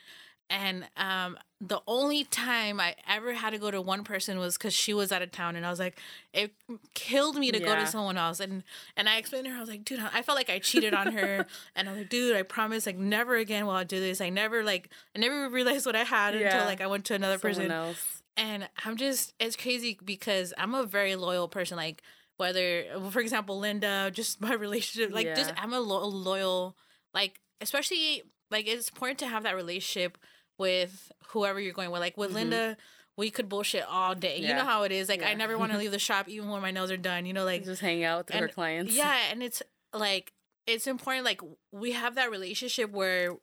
[0.55, 4.73] and um, the only time I ever had to go to one person was because
[4.73, 5.99] she was out of town, and I was like,
[6.33, 6.55] it
[6.95, 8.63] killed me to go to someone else, and
[8.97, 11.13] and I explained to her, I was like, dude, I felt like I cheated on
[11.13, 14.21] her, and I was like, dude, I promise, like, never again will I do this.
[14.21, 16.47] I never like, I never realized what I had Yeah.
[16.53, 18.23] until like I went to another Someone person, else.
[18.37, 21.77] and I'm just it's crazy because I'm a very loyal person.
[21.77, 22.01] Like
[22.37, 26.77] whether, for example, Linda, just my relationship, like just I'm a lo- loyal,
[27.13, 30.17] like especially like it's important to have that relationship
[30.59, 32.01] with whoever you're going with.
[32.01, 32.35] Like with Mhm.
[32.35, 32.77] Linda,
[33.17, 34.39] we could bullshit all day.
[34.39, 35.09] You know how it is.
[35.09, 37.27] Like I never want to leave the shop even when my nails are done.
[37.27, 38.95] You know, like just hang out with her clients.
[38.95, 39.63] yeah, and it's
[39.93, 40.33] like
[40.67, 41.25] it's important.
[41.25, 41.41] Like
[41.73, 43.37] we have that relationship where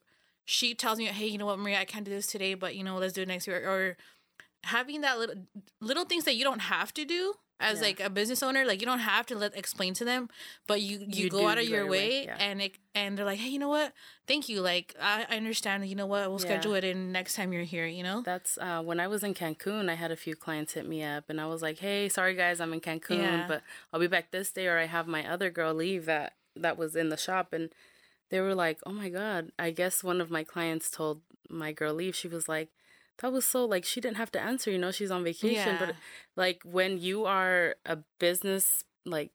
[0.46, 2.84] she tells me, "Hey, you know what, Maria, I can't do this today, but you
[2.84, 3.98] know, let's do it next year." Or
[4.64, 5.36] having that little
[5.80, 7.88] little things that you don't have to do as Yeah.
[7.88, 8.66] like a business owner.
[8.66, 10.30] Like you don't have to let explain to them,
[10.68, 12.38] but you you, You go out of your way, way, yeah.
[12.40, 13.94] and it and they're like, "Hey, you know what?
[14.28, 14.62] Thank you.
[14.62, 15.88] Like I, I understand.
[15.88, 16.30] You know what?
[16.30, 16.46] We'll Yeah.
[16.50, 17.86] schedule it in next time you're here.
[17.86, 19.90] You know." That's uh, when I was in Cancun.
[19.90, 22.60] I had a few clients hit me up, and I was like, "Hey, sorry guys,
[22.60, 23.62] I'm in Cancun, but
[23.94, 26.96] I'll be back this day." Or I have my other girl leave that that was
[26.96, 27.70] in the shop, and
[28.30, 31.94] they were like, "Oh my god!" I guess one of my clients told my girl
[31.94, 32.16] leave.
[32.16, 32.70] She was like,
[33.20, 34.72] "That was so like she didn't have to answer.
[34.72, 35.86] You know, she's on vacation." Yeah.
[35.86, 35.96] But
[36.36, 39.32] like when you are a business like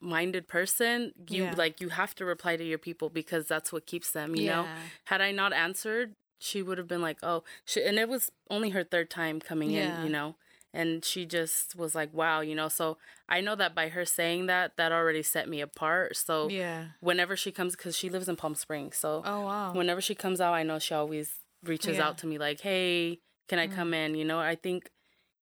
[0.00, 1.54] minded person, you Yeah.
[1.56, 4.34] like you have to reply to your people because that's what keeps them.
[4.36, 4.68] You know
[5.06, 8.70] had I not answered, she would have been like, "Oh," she, and it was only
[8.70, 9.98] her third time coming Yeah.
[10.00, 10.36] in, you know,
[10.74, 12.68] and she just was like, "Wow," you know.
[12.68, 16.16] So I know that by her saying that, that already set me apart.
[16.16, 16.88] So Yeah.
[17.00, 19.72] whenever she comes, because she lives in Palm Springs, so Oh wow.
[19.72, 22.06] whenever she comes out, I know she always reaches Yeah.
[22.08, 24.90] out to me like, "Hey, can I come in?" You know, I think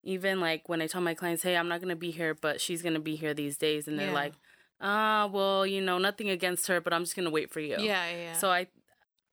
[0.03, 2.83] even like when I tell my clients, "Hey, I'm not gonna be here, but she's
[2.83, 4.13] gonna be here these days," and they're Yeah.
[4.13, 4.35] like,
[4.81, 8.11] "Ah, well, you know, nothing against her, but I'm just gonna wait for you." Yeah,
[8.11, 8.33] yeah.
[8.39, 8.69] So I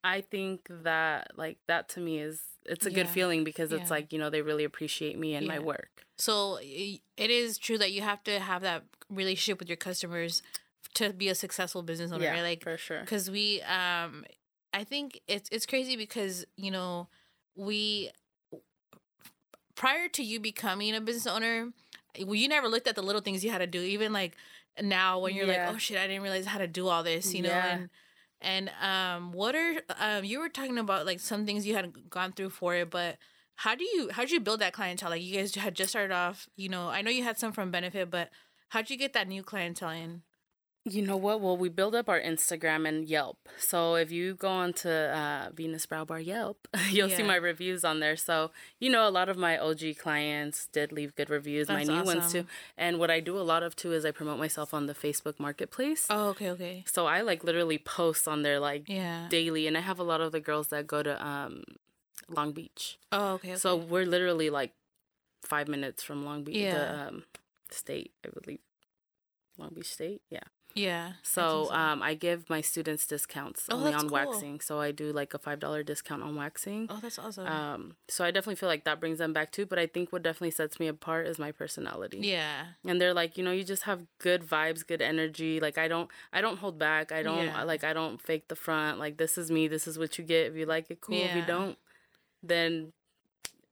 [0.02, 3.96] I think that like that to me is it's a good feeling because it's Yeah.
[3.96, 6.04] like, you know, they really appreciate me and my work.
[6.18, 10.42] So it is true that you have to have that relationship with your customers
[10.94, 12.42] to be a successful business owner, right?
[12.42, 13.00] Like for sure.
[13.00, 14.24] because we um
[14.74, 17.08] I think it's it's crazy because, you know,
[17.56, 18.10] we
[19.74, 21.72] prior to you becoming a business owner,
[22.16, 23.80] you never looked at the little things you had to do.
[23.80, 24.36] Even like
[24.82, 25.52] now when you're Yeah.
[25.52, 27.74] like, oh shit, I didn't realize how to do all this, you know, Yeah.
[27.78, 27.90] and
[28.40, 32.32] and um what are um you were talking about like some things you had gone
[32.32, 33.18] through for it, but
[33.56, 35.10] how do you how did you build that clientele?
[35.10, 37.70] Like you guys had just started off, you know, I know you had some from
[37.70, 38.30] benefit, but
[38.70, 40.22] how'd you get that new clientele in?
[40.86, 41.40] You know what?
[41.40, 43.38] Well, we build up our Instagram and Yelp.
[43.58, 48.00] So if you go onto uh, Venus Brow Bar Yelp, you'll see my reviews on
[48.00, 48.16] there.
[48.16, 51.68] So you know, a lot of my OG clients did leave good reviews.
[51.68, 52.46] That's my new ones too.
[52.76, 55.40] And what I do a lot of too is I promote myself on the Facebook
[55.40, 56.06] Marketplace.
[56.10, 56.84] Oh, okay, okay.
[56.86, 59.26] So I like literally post on there like Yeah.
[59.30, 61.62] daily, and I have a lot of the girls that go to um,
[62.28, 62.98] Long Beach.
[63.10, 63.52] Oh, okay.
[63.52, 63.56] okay.
[63.58, 64.72] So we're literally like
[65.42, 66.74] five minutes from Long Beach, Yeah.
[66.74, 67.24] the um,
[67.70, 68.60] state, I believe.
[69.56, 70.20] Long Beach State.
[70.28, 70.40] Yeah.
[70.74, 71.12] Yeah.
[71.22, 74.10] So, um, I give my students discounts Oh, only on cool.
[74.10, 74.60] waxing.
[74.60, 76.88] So I do like a five dollar discount on waxing.
[76.90, 77.46] oh, that's awesome.
[77.46, 79.66] Um, so I definitely feel like that brings them back too.
[79.66, 82.18] But I think what definitely sets me apart is my personality.
[82.22, 82.64] yeah.
[82.84, 85.60] And they're like, you know, you just have good vibes, good energy.
[85.60, 87.12] Like I don't, I don't hold back.
[87.12, 87.62] I don't Yeah.
[87.62, 88.98] like, I don't fake the front.
[88.98, 89.68] Like this is me.
[89.68, 90.46] This is what you get.
[90.48, 91.14] If you like it, cool.
[91.14, 91.78] If you don't,
[92.42, 92.92] then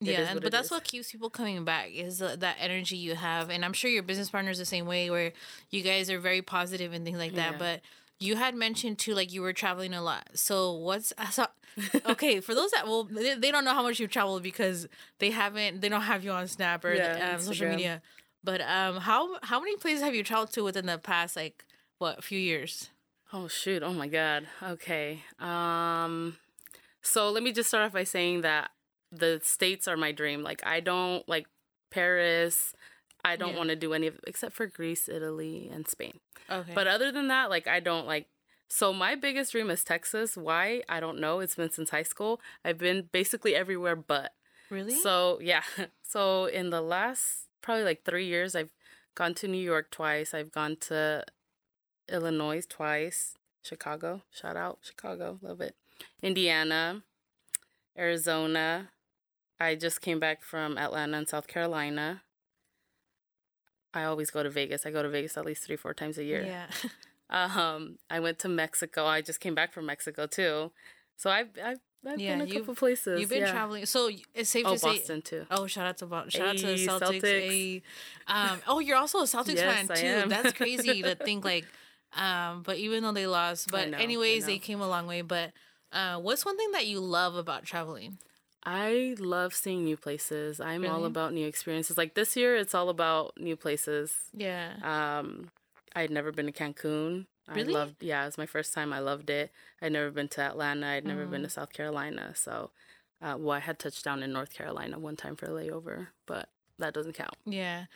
[0.04, 0.70] yeah, but that's is.
[0.70, 4.02] what keeps people coming back is uh, that energy you have, and I'm sure your
[4.02, 5.32] business partners the same way, where
[5.70, 7.52] you guys are very positive and things like that.
[7.52, 7.58] Yeah.
[7.58, 7.80] But
[8.18, 10.28] you had mentioned too, like you were traveling a lot.
[10.34, 11.46] So what's saw,
[12.06, 14.86] okay for those that well, they, they don't know how much you've traveled because
[15.18, 18.02] they haven't, they don't have you on Snap or Yeah, um, social media.
[18.44, 21.64] But um, how how many places have you traveled to within the past like
[21.98, 22.90] what few years?
[23.32, 23.82] Oh shoot!
[23.82, 24.46] Oh my god.
[24.62, 25.22] Okay.
[25.38, 26.36] Um,
[27.02, 28.70] so let me just start off by saying that
[29.12, 30.42] the states are my dream.
[30.42, 31.46] Like I don't like
[31.90, 32.74] Paris.
[33.24, 33.58] I don't Yeah.
[33.58, 36.18] want to do any of except for Greece, Italy, and Spain.
[36.50, 38.26] Okay, But other than that, like I don't like.
[38.68, 40.34] So my biggest dream is Texas.
[40.36, 40.82] Why?
[40.88, 41.40] I don't know.
[41.40, 42.40] It's been since high school.
[42.64, 44.32] I've been basically everywhere but.
[44.70, 44.94] really?
[44.94, 45.62] So yeah.
[46.02, 48.70] So in the last probably like three years, I've
[49.14, 50.34] gone to New York twice.
[50.34, 51.24] I've gone to
[52.08, 53.34] Illinois twice.
[53.62, 54.22] Chicago.
[54.30, 55.38] Shout out Chicago.
[55.42, 55.76] Love it.
[56.22, 57.02] Indiana.
[57.96, 58.90] Arizona.
[59.62, 62.22] I just came back from Atlanta and South Carolina.
[63.94, 64.86] I always go to Vegas.
[64.86, 66.44] I go to Vegas at least three, four times a year.
[66.44, 66.66] yeah.
[67.30, 69.06] Um, I went to Mexico.
[69.06, 70.70] I just came back from Mexico too.
[71.16, 73.18] So I've I've, I've Yeah, been a couple places.
[73.18, 73.50] You've been yeah.
[73.50, 74.86] traveling, so it's safe Oh, to say.
[74.88, 75.46] Boston too.
[75.50, 77.22] Oh, shout out to Bo- shout out to the Celtics.
[77.22, 77.82] Celtics.
[78.26, 80.28] Um, oh, you're also a Celtics Yes, fan too.
[80.28, 81.64] That's crazy to think like.
[82.14, 85.22] Um, but even though they lost, but know, anyways, they came a long way.
[85.22, 85.52] But
[85.90, 88.18] uh, what's one thing that you love about traveling?
[88.64, 90.60] I love seeing new places.
[90.60, 91.98] I'm all about new experiences.
[91.98, 94.14] Like this year, it's all about new places.
[94.32, 94.74] Yeah.
[94.82, 95.50] Um,
[95.94, 97.26] I'd never been to Cancun.
[97.52, 97.74] Really?
[97.74, 98.02] I loved.
[98.02, 98.92] Yeah, it was my first time.
[98.92, 99.50] I loved it.
[99.80, 100.86] I'd never been to Atlanta.
[100.86, 101.30] I'd never Mm.
[101.30, 102.34] been to South Carolina.
[102.36, 102.70] So,
[103.20, 106.48] uh, well, I had touched down in North Carolina one time for a layover, but
[106.78, 107.34] that doesn't count.
[107.44, 107.86] Yeah.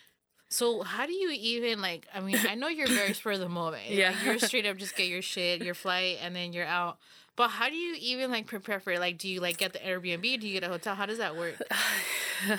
[0.49, 2.07] So how do you even like?
[2.15, 3.89] I mean, I know you're very spur of the moment.
[3.89, 4.15] Like, Yeah.
[4.25, 6.99] you're straight up just get your shit, your flight, and then you're out.
[7.35, 9.01] But how do you even like prepare for it?
[9.01, 10.23] Like, do you like get the Airbnb?
[10.41, 10.95] Do you get a hotel?
[10.95, 11.57] How does that work?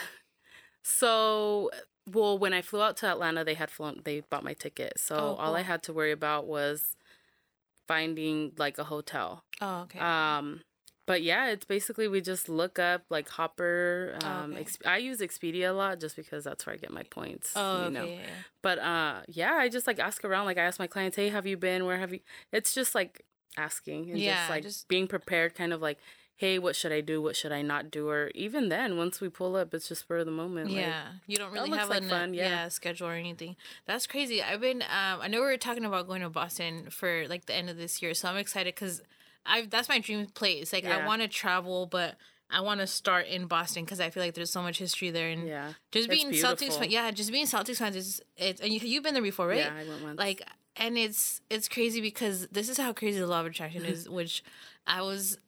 [0.84, 1.72] so,
[2.12, 4.02] well, when I flew out to Atlanta, they had flown.
[4.04, 5.00] They bought my ticket.
[5.00, 6.96] So Oh, all I had to worry about was
[7.88, 9.44] finding like a hotel.
[9.62, 10.00] Oh, okay.
[10.00, 10.62] Um,
[11.08, 14.18] but yeah, it's basically we just look up like Hopper.
[14.24, 14.62] Um, okay.
[14.62, 17.54] Ex- I use Expedia a lot just because that's where I get my points.
[17.56, 17.94] oh, you okay.
[17.94, 18.06] know.
[18.06, 18.20] yeah.
[18.62, 20.46] But uh, yeah, I just like ask around.
[20.46, 21.86] Like I ask my clients, "Hey, have you been?
[21.86, 22.20] Where have you?"
[22.52, 23.26] It's just like
[23.58, 25.56] asking and Yeah, just like just- being prepared.
[25.56, 25.98] Kind of like,
[26.36, 27.22] "Hey, what should I do?
[27.22, 30.24] What should I not do?" Or even then, once we pull up, it's just for
[30.24, 30.68] the moment.
[30.70, 32.50] like, Yeah, you don't really have like fun, yeah.
[32.50, 32.68] yeah.
[32.68, 33.56] schedule or anything.
[33.86, 34.44] That's crazy.
[34.44, 37.56] I've been um I know we were talking about going to Boston for like the
[37.56, 39.02] end of this year, so I'm excited because
[39.48, 40.74] I that's my dream place.
[40.74, 42.16] Like I want to travel, but
[42.50, 45.30] I want to start in Boston because I feel like there's so much history there
[45.30, 46.90] and yeah, just being Celtics fan.
[46.90, 49.58] Yeah, just being Celtics fans is it's and you you've been there before, right?
[49.60, 49.74] yeah.
[49.74, 50.18] I went once.
[50.20, 50.42] like
[50.76, 54.44] and it's it's crazy because this is how crazy the law of attraction is which
[54.86, 55.40] i was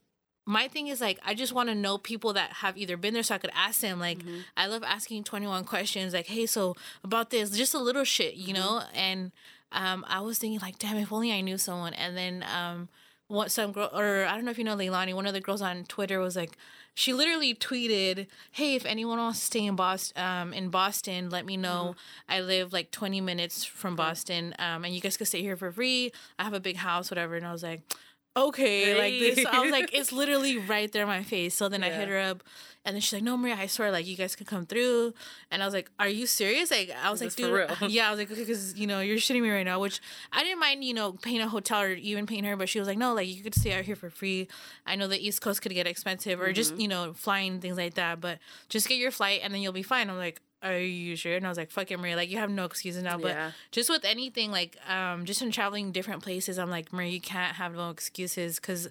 [0.48, 3.22] my thing is like i just want to know people that have either been there
[3.22, 4.40] so i could ask them like Mm-hmm.
[4.58, 8.56] i love asking 21 questions like hey so about this just a little shit you
[8.56, 8.64] Mm-hmm.
[8.64, 9.32] know and
[9.72, 12.90] um i was thinking like damn if only i knew someone and then um
[13.30, 15.62] what some girl or i don't know if you know leilani one of the girls
[15.62, 16.58] on twitter was like
[17.00, 21.46] she literally tweeted, "Hey, if anyone wants to stay in Boston, um, in Boston, let
[21.46, 21.96] me know.
[22.28, 25.72] I live like 20 minutes from Boston, um, and you guys could stay here for
[25.72, 26.12] free.
[26.38, 27.84] I have a big house, whatever." And I was like,
[28.36, 31.86] "Okay, like this." I was like, "It's literally right there in my face." So then
[31.86, 32.44] I hit her up,
[32.86, 35.14] and then she's like, "No, Maria, I swear, like you guys could come through."
[35.52, 38.20] And I was like, "Are you serious?" Like I was like, "Dude, yeah." I was
[38.20, 40.00] like, "Okay, because you know you're shitting me right now," which
[40.32, 42.88] I didn't mind, you know, paying a hotel or even paying her, but she was
[42.88, 44.48] like, "No, like you could stay out here for free."
[44.86, 46.82] I know the East Coast could get expensive, or just Mm-hmm.
[46.82, 48.40] you know flying things like that, but
[48.70, 50.10] just get your flight and then you'll be fine.
[50.10, 52.50] I'm like, "Are you sure?" And I was like, "Fuck it, Maria, like you have
[52.50, 53.52] no excuses now." But Yeah.
[53.72, 57.56] just with anything, like um, just in traveling different places, I'm like, Maria, you can't
[57.58, 58.88] have no excuses because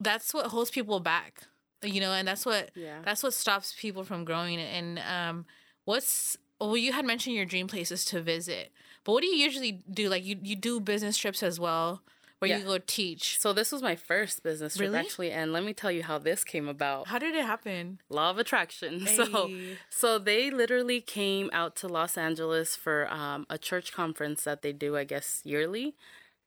[0.00, 1.44] that's what holds people back,
[1.82, 3.00] you know, and that's what Yeah.
[3.04, 4.58] that's what stops people from growing.
[4.58, 5.46] And um,
[5.84, 8.72] what's well, you had mentioned your dream places to visit,
[9.04, 10.08] but what do you usually do?
[10.08, 12.02] Like you you do business trips as well,
[12.40, 12.58] where Yeah.
[12.58, 13.38] you go teach.
[13.38, 14.98] So this was my first business trip Really?
[14.98, 17.06] actually, and let me tell you how this came about.
[17.08, 18.00] How did it happen?
[18.08, 19.06] Law of attraction.
[19.16, 19.50] So,
[19.88, 24.72] so they literally came out to Los Angeles for um, a church conference that they
[24.72, 25.94] do, I guess, yearly.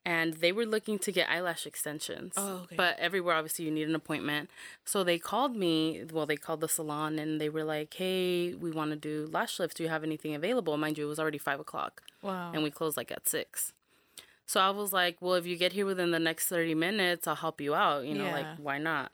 [0.06, 2.34] And they were looking to get eyelash extensions.
[2.38, 2.76] Oh, okay.
[2.76, 4.50] But everywhere, obviously, you need an appointment.
[4.86, 6.04] So they called me.
[6.12, 9.60] Well, they called the salon and they were like, "Hey, we want to do lash
[9.60, 9.76] lifts.
[9.76, 12.52] Do you have anything available?" Mind you, it was already five o'clock, Wow.
[12.54, 13.74] and we closed like at six.
[14.48, 17.36] So I was like, "Well, if you get here within the next thirty minutes, I'll
[17.36, 18.06] help you out.
[18.06, 18.34] You know, Yeah.
[18.34, 19.12] like why not?"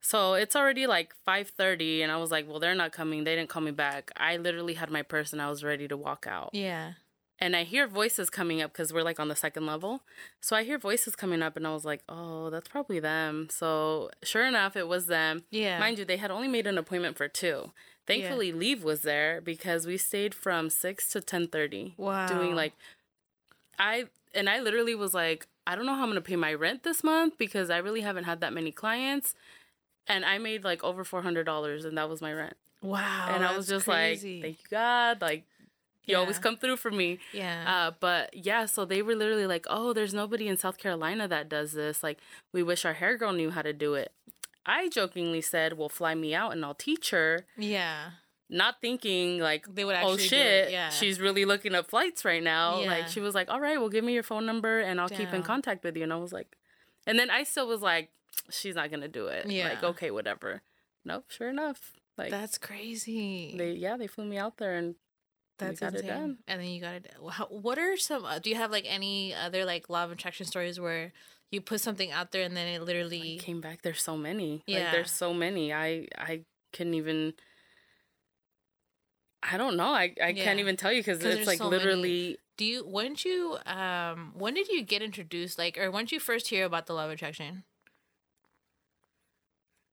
[0.00, 3.24] So it's already like five thirty, and I was like, "Well, they're not coming.
[3.24, 4.10] They didn't call me back.
[4.16, 6.92] I literally had my purse and I was ready to walk out." yeah.
[7.40, 10.02] And I hear voices coming up because we're like on the second level.
[10.40, 13.48] So I hear voices coming up, and I was like, oh, that's probably them.
[13.50, 15.44] So sure enough, it was them.
[15.50, 15.78] Yeah.
[15.78, 17.72] Mind you, they had only made an appointment for two.
[18.06, 21.94] Thankfully, leave was there because we stayed from six to ten thirty.
[21.96, 22.26] Wow.
[22.26, 22.72] Doing like,
[23.78, 26.82] I and I literally was like, I don't know how I'm gonna pay my rent
[26.82, 29.34] this month because I really haven't had that many clients,
[30.06, 32.54] and I made like over four hundred dollars, and that was my rent.
[32.80, 33.28] Wow.
[33.34, 34.36] and I was just crazy.
[34.36, 35.44] like, thank you God, like.
[36.08, 37.18] You always come through for me.
[37.32, 37.64] Yeah.
[37.66, 41.48] Uh, but yeah, so they were literally like, "Oh, there's nobody in South Carolina that
[41.48, 42.02] does this.
[42.02, 42.18] Like,
[42.52, 44.12] we wish our hair girl knew how to do it."
[44.66, 48.10] I jokingly said, "Well, fly me out and I'll teach her," yeah.
[48.50, 50.90] not thinking like, They would "Oh shit, yeah.
[50.90, 52.88] she's really looking up flights right now." Yeah.
[52.88, 55.32] Like, she was like, "All right, well, give me your phone number and I'll keep
[55.32, 56.56] in contact with you." And I was like,
[57.06, 58.10] and then I still was like,
[58.50, 59.68] "She's not gonna do it." Yeah.
[59.70, 60.62] Like, okay, whatever.
[61.04, 63.54] Nope, sure enough, like That's crazy.
[63.56, 64.96] they yeah they flew me out there and
[65.58, 66.08] That's got it insane.
[66.08, 66.38] done.
[66.46, 67.12] And then you got it.
[67.30, 68.24] How, what are some?
[68.24, 71.12] Uh, do you have like any other like law of attraction stories where
[71.50, 73.38] you put something out there and then it literally?
[73.38, 74.78] came back there's so many Yeah.
[74.84, 76.42] like there's so many i i
[76.72, 77.32] couldn't even
[79.42, 80.44] i don't know i, I Yeah.
[80.44, 81.78] can't even tell you because it's like so many.
[81.84, 82.84] literally Do you?
[82.86, 83.56] When did you?
[83.66, 84.32] Um.
[84.36, 85.58] When did you get introduced?
[85.58, 87.64] Like, or when did you first hear about the law of attraction?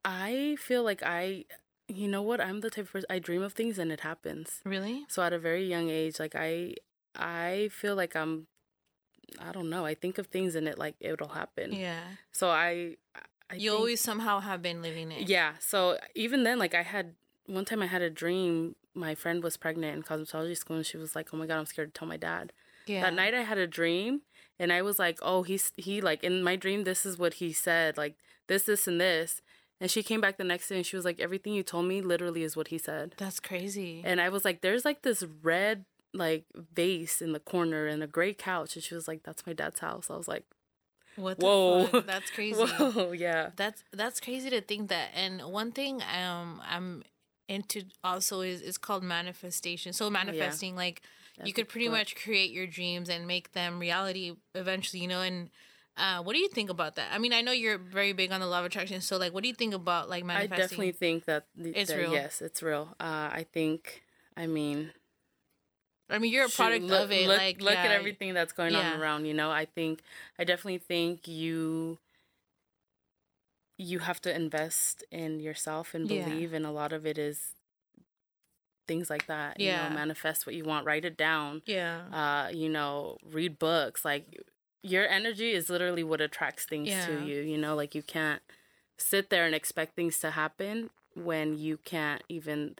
[0.03, 1.43] i feel like i
[1.87, 4.61] you know what i'm the type of person i dream of things and it happens
[4.63, 5.05] Really?
[5.07, 6.73] so at a very young age like i
[7.15, 8.47] i feel like i'm
[9.39, 12.01] i don't know i think of things and it like it'll happen Yeah.
[12.31, 12.95] so i
[13.47, 15.29] I you think- always somehow have been living it.
[15.29, 15.53] Yeah.
[15.59, 17.13] So even then, like I had
[17.45, 18.75] one time I had a dream.
[18.95, 21.67] My friend was pregnant in cosmetology school, and she was like, "Oh my god, I'm
[21.67, 22.53] scared to tell my dad."
[22.87, 23.01] Yeah.
[23.03, 24.21] That night I had a dream,
[24.57, 26.85] and I was like, "Oh, he's he like in my dream.
[26.85, 27.97] This is what he said.
[27.97, 28.15] Like
[28.47, 29.43] this, this, and this."
[29.81, 32.01] And she came back the next day, and she was like, "Everything you told me
[32.01, 34.01] literally is what he said." That's crazy.
[34.05, 38.07] And I was like, "There's like this red like vase in the corner and a
[38.07, 40.45] gray couch," and she was like, "That's my dad's house." I was like,
[41.17, 41.39] what?
[41.39, 42.05] The "Whoa, fuck?
[42.05, 42.63] That's crazy.
[42.63, 45.09] Whoa, yeah." That's that's crazy to think that.
[45.13, 47.03] And one thing um I'm
[47.47, 49.93] into also is is called manifestation.
[49.93, 51.01] So manifesting like
[51.37, 51.97] That's you could pretty book.
[51.97, 55.49] much create your dreams and make them reality eventually, you know, and
[55.97, 57.09] uh, what do you think about that?
[57.13, 59.43] I mean, I know you're very big on the law of attraction, so like, what
[59.43, 60.53] do you think about like manifesting?
[60.53, 62.11] I definitely think that th- It's that real.
[62.11, 62.95] Yes, it's real.
[62.99, 64.03] Uh, I think.
[64.37, 64.91] I mean,
[66.09, 67.27] I mean, you're a shoot, product look, of it.
[67.27, 68.93] Look, like, look yeah, at everything that's going yeah.
[68.93, 69.25] on around.
[69.25, 70.01] You know, I think.
[70.37, 71.97] I definitely think you.
[73.77, 76.25] You have to invest in yourself and Yeah.
[76.27, 77.53] believe, and a lot of it is
[78.87, 79.59] things like that.
[79.59, 79.89] You Yeah.
[79.89, 81.61] know, manifest what you want, write it down.
[81.65, 82.03] Yeah.
[82.11, 84.05] Uh, you know, read books.
[84.05, 84.25] Like
[84.85, 87.05] your energy is literally what attracts things Yeah.
[87.07, 87.41] to you.
[87.41, 88.41] You know, like you can't
[88.97, 92.75] sit there and expect things to happen when you can't even.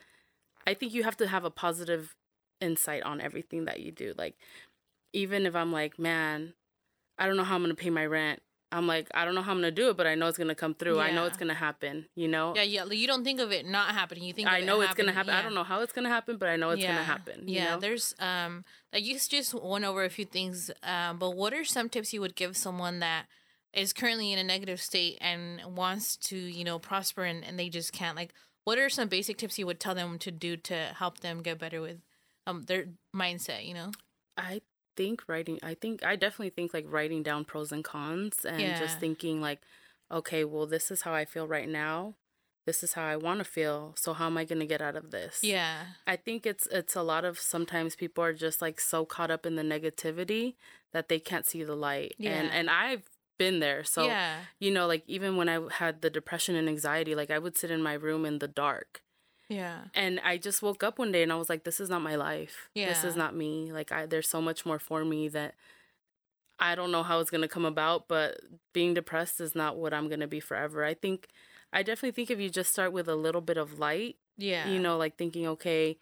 [0.68, 2.16] I think you have to have a positive
[2.62, 4.14] insight on everything that you do.
[4.18, 4.36] Like,
[5.14, 6.54] even if I'm like, man,
[7.18, 8.42] I don't know how I'm gonna pay my rent.
[8.72, 10.56] I'm like, I don't know how I'm gonna do it, but I know it's gonna
[10.56, 11.00] come through.
[11.00, 12.08] I know it's gonna happen.
[12.16, 12.54] You know.
[12.56, 12.86] yeah, yeah.
[12.86, 14.24] You don't think of it not happening.
[14.24, 15.30] You think I it know it's gonna happen.
[15.30, 15.36] happening.
[15.36, 16.94] I don't know how it's gonna happen, but I know it's yeah.
[16.94, 17.48] gonna happen.
[17.48, 17.80] you Yeah, know?
[17.80, 21.90] there's um like you just went over a few things, um, but what are some
[21.90, 23.28] tips you would give someone that
[23.74, 27.70] is currently in a negative state and wants to, you know, prosper and, and they
[27.70, 28.16] just can't?
[28.16, 31.42] Like, what are some basic tips you would tell them to do to help them
[31.44, 32.00] get better with
[32.48, 33.92] um their mindset, you know?
[34.38, 34.62] I
[34.96, 38.80] think writing I think I definitely think like writing down pros and cons and Yeah.
[38.80, 39.62] just thinking like
[40.12, 42.16] okay, well this is how I feel right now.
[42.66, 43.94] This is how I want to feel.
[43.96, 45.40] So how am I going to get out of this?
[45.44, 45.84] Yeah.
[46.08, 49.46] I think it's it's a lot of sometimes people are just like so caught up
[49.46, 50.56] in the negativity
[50.92, 52.16] that they can't see the light.
[52.20, 52.50] And Yeah.
[52.54, 53.04] and I've
[53.38, 53.84] been there.
[53.84, 54.38] So yeah.
[54.60, 57.70] you know like even when I had the depression and anxiety like I would sit
[57.72, 59.02] in my room in the dark
[59.50, 59.82] Yeah.
[59.94, 62.16] and I just woke up one day and I was like, this is not my
[62.16, 62.70] life.
[62.74, 63.72] This is not me.
[63.72, 65.54] Like I there's so much more for me that
[66.58, 68.40] I don't know how it's gonna come about, but
[68.74, 70.84] being depressed is not what I'm gonna be forever.
[70.86, 71.28] I think
[71.74, 74.68] I definitely think if you just start with a little bit of light, Yeah.
[74.70, 75.98] you know, like thinking, okay,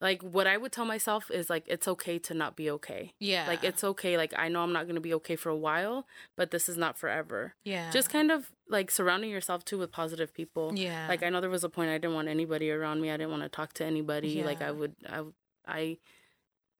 [0.00, 3.14] like what I would tell myself is like it's okay to not be okay.
[3.18, 3.46] Yeah.
[3.48, 6.50] Like it's okay, like I know I'm not gonna be okay for a while, but
[6.50, 7.54] this is not forever.
[7.64, 7.90] yeah.
[7.90, 11.06] Just kind of like surrounding yourself too with positive people yeah.
[11.08, 13.30] like i know there was a point i didn't want anybody around me i didn't
[13.30, 14.44] want to talk to anybody Yeah.
[14.44, 15.22] like i would i
[15.68, 15.98] i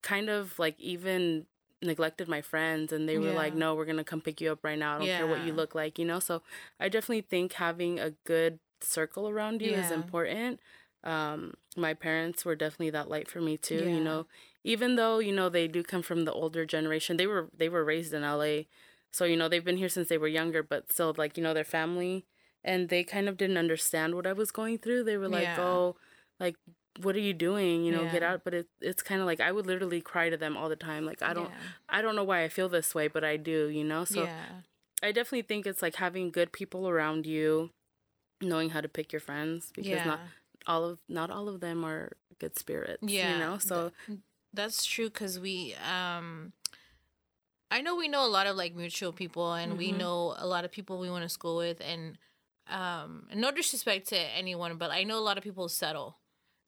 [0.03, 1.47] kind of like even
[1.83, 4.79] neglected my friends and they were like no we're gonna come pick you up right
[4.79, 6.43] now i don't care what you look like you know so
[6.81, 10.59] i definitely think having a good circle around you is important
[11.05, 13.94] um my parents were definitely that light for me too Yeah.
[13.97, 14.26] you know
[14.64, 17.84] even though you know they do come from the older generation they were they were
[17.84, 18.62] raised in la
[19.12, 21.55] so you know they've been here since they were younger but still like you know
[21.55, 22.24] their family
[22.64, 25.61] and they kind of didn't understand what i was going through they were like Yeah.
[25.61, 25.97] oh
[26.40, 26.57] like
[27.03, 29.53] what are you doing you know get out but it, it's kind of like i
[29.53, 31.57] would literally cry to them all the time like i don't Yeah.
[31.90, 34.62] i don't know why i feel this way but i do you know so yeah.
[35.03, 37.70] i definitely think it's like having good people around you
[38.40, 40.05] knowing how to pick your friends because yeah.
[40.05, 40.20] not
[40.67, 43.93] all of not all of them are good spirits Yeah, you know so
[44.53, 46.53] That's true because we, um,
[47.71, 49.99] I know we know a lot of like mutual people, and we Mhm.
[49.99, 52.19] know a lot of people we went to school with, and
[52.69, 56.19] um, no disrespect to anyone, but I know a lot of people settle,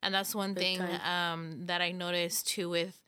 [0.03, 3.03] and that's one Big thing um that I noticed too with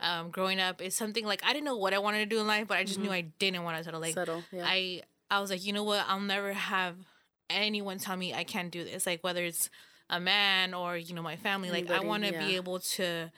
[0.00, 2.46] um growing up is something like I didn't know what I wanted to do in
[2.46, 4.00] life, but I just knew I didn't want to settle.
[4.00, 6.04] Like settle yeah I I was like, you know what?
[6.08, 6.96] I'll never have
[7.50, 9.06] anyone tell me I can't do this.
[9.06, 9.70] Like whether it's
[10.10, 11.70] a man or you know my family.
[11.70, 13.30] Like I want to be able to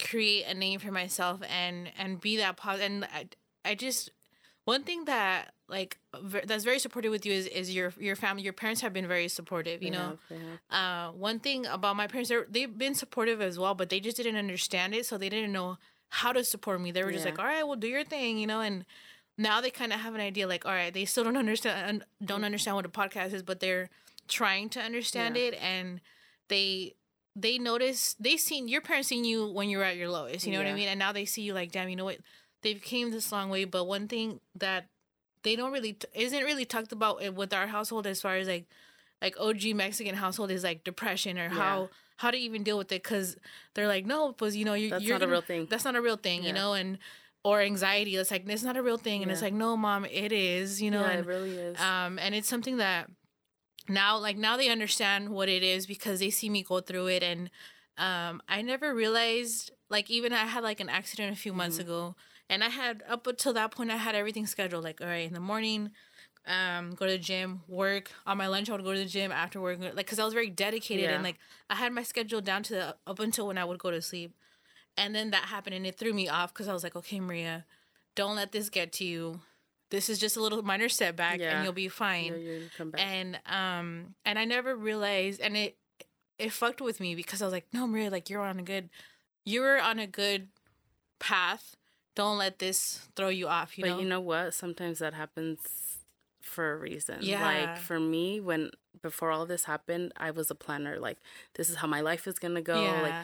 [0.00, 2.86] create a name for myself and and be that positive.
[2.92, 3.28] And I
[3.64, 4.10] I just
[4.64, 8.42] one thing that like ver- that's very supportive with you is is your your family.
[8.42, 9.82] Your parents have been very supportive.
[9.82, 10.18] You know.
[10.70, 14.36] Uh, one thing about my parents, they've been supportive as well, but they just didn't
[14.36, 15.78] understand it, so they didn't know
[16.10, 16.90] how to support me.
[16.90, 17.32] They were just Yeah.
[17.32, 18.60] like, "All right, well, do your thing," you know.
[18.60, 18.86] And
[19.36, 22.44] now they kind of have an idea, like, "All right," they still don't understand don't
[22.44, 23.90] understand what a podcast is, but they're
[24.28, 25.42] trying to understand Yeah.
[25.42, 26.00] it, and
[26.48, 26.94] they
[27.36, 30.52] they notice they seen your parents seen you when you were at your lowest, you
[30.52, 30.88] know what I mean?
[30.88, 32.18] And now they see you like, damn, you know what?
[32.62, 34.86] They've came this long way, but one thing that
[35.44, 38.48] they don't really t- isn't really talked about it with our household as far as
[38.48, 38.66] like
[39.22, 41.50] like OG Mexican household is like depression or Yeah.
[41.50, 43.36] how how to even deal with it because
[43.74, 45.68] they're like no because you know you, That's you're not a real thing.
[45.70, 46.98] that's not a real thing you know and
[47.44, 50.32] or anxiety it's like it's not a real thing and it's like no mom it
[50.32, 53.08] is you know yeah, and it really is um and it's something that
[53.88, 57.22] now like now they understand what it is because they see me go through it
[57.22, 57.50] and
[57.98, 61.88] um i never realized like even i had like an accident a few months Mm-hmm.
[61.88, 62.14] ago
[62.48, 65.34] and i had up until that point i had everything scheduled like all right in
[65.34, 65.90] the morning
[66.46, 69.32] um go to the gym work on my lunch i would go to the gym
[69.32, 71.14] after work like because i was very dedicated Yeah.
[71.14, 71.38] and like
[71.70, 74.34] i had my schedule down to the, up until when i would go to sleep
[74.96, 77.64] and then that happened and it threw me off because i was like okay maria
[78.14, 79.40] don't let this get to you
[79.90, 81.56] this is just a little minor setback Yeah.
[81.56, 83.00] and you'll be fine you're gonna come back.
[83.00, 85.76] and um and I never realized and it
[86.38, 88.90] it fucked with me because I was like, no, Maria, like you're on a good
[89.44, 90.48] you're on a good
[91.18, 91.74] path.
[92.14, 93.98] Don't let this throw you off, you but know?
[94.00, 94.54] you know what?
[94.54, 95.60] Sometimes that happens
[96.42, 97.18] for a reason.
[97.20, 97.44] Yeah.
[97.44, 98.70] Like for me, when
[99.02, 100.98] before all this happened, I was a planner.
[100.98, 101.18] Like
[101.54, 102.82] this is how my life is gonna go.
[102.82, 103.02] yeah.
[103.02, 103.14] Like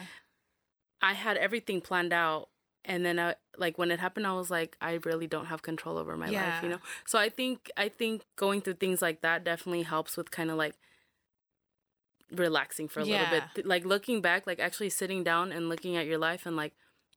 [1.01, 2.49] I had everything planned out.
[2.87, 5.97] And then I like when it happened, I was like, I really don't have control
[5.97, 6.79] over my life, you know?
[7.05, 10.57] So I think I think going through things like that definitely helps with kind of
[10.57, 10.75] like
[12.31, 13.65] relaxing for a little bit.
[13.65, 16.73] Like looking back, like actually sitting down and looking at your life and like,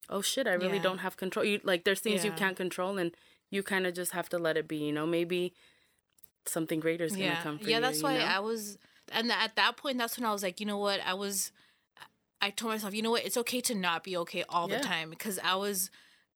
[0.08, 0.82] oh shit, I really Yeah.
[0.82, 1.44] don't have control.
[1.44, 3.12] You like there's things you can't control and
[3.50, 5.06] you kind of just have to let it be, you know?
[5.06, 5.54] Maybe
[6.46, 7.70] something greater is going to come for you.
[7.70, 8.24] yeah, that's you why know?
[8.24, 8.78] I was,
[9.12, 11.52] and at that point, that's when I was like, you know what, I was,
[12.40, 14.76] I told myself, you know what, it's okay to not be okay all Yeah.
[14.76, 15.90] the time because I was,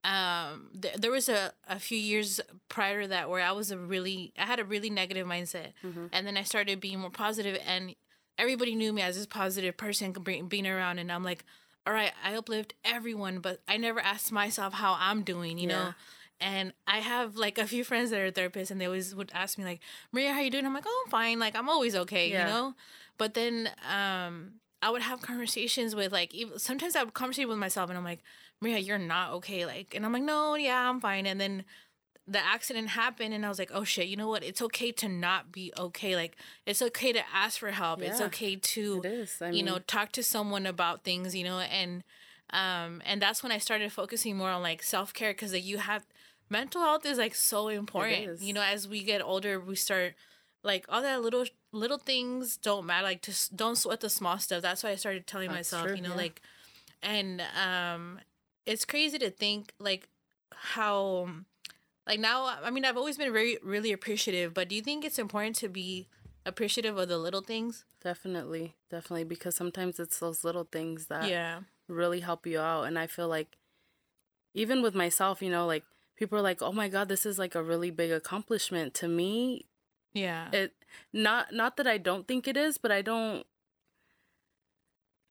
[0.05, 3.79] um, th- there was a a few years prior to that where I was a
[3.79, 6.09] really, I had a really negative mindset, Mhm.
[6.13, 7.95] and then I started being more positive, and
[8.37, 10.13] everybody knew me as this positive person
[10.49, 11.45] being around, and I'm like,
[11.87, 15.95] all right, I uplift everyone, but I never asked myself how I'm doing, you know.
[16.41, 19.57] And I have like a few friends that are therapists, and they always would ask
[19.59, 19.81] me like,
[20.11, 21.39] "Maria, how you doing?" I'm like, "Oh, I'm fine.
[21.39, 22.41] Like I'm always okay, Yeah.
[22.41, 22.75] you know."
[23.19, 27.59] But then um, I would have conversations with like even sometimes I would conversate with
[27.59, 28.23] myself, and I'm like,
[28.61, 31.65] "Maria, you're not okay." Like, and I'm like, "No, yeah, I'm fine." And then
[32.27, 34.43] the accident happened, and I was like, "Oh shit, you know what?
[34.45, 36.17] It's okay to not be okay.
[36.17, 38.03] Like it's okay to ask for help.
[38.03, 39.39] It's okay to it is.
[39.41, 42.03] I you know talk to someone about things you know and
[42.51, 46.05] um and that's when i started focusing more on like self-care because like you have
[46.51, 48.43] mental health is like so important is.
[48.43, 50.15] you know as we get older we start
[50.63, 54.63] like all that little little things don't matter like just don't sweat the small stuff
[54.63, 56.17] that's why i started telling That's myself true, you know yeah.
[56.17, 56.43] like
[57.03, 58.21] and um
[58.67, 60.09] it's crazy to think like
[60.55, 61.29] how
[62.07, 65.19] like now i mean i've always been very really appreciative but do you think it's
[65.19, 66.07] important to be
[66.45, 71.61] appreciative of the little things definitely, definitely, because sometimes it's those little things that yeah
[71.89, 72.85] really help you out.
[72.85, 73.57] And I feel like
[74.55, 75.85] even with myself, you know, like
[76.17, 79.67] people are like, "Oh my god, this is like a really big accomplishment." To me,
[80.15, 80.73] yeah it
[81.13, 83.47] not not that I don't think it is, but I don't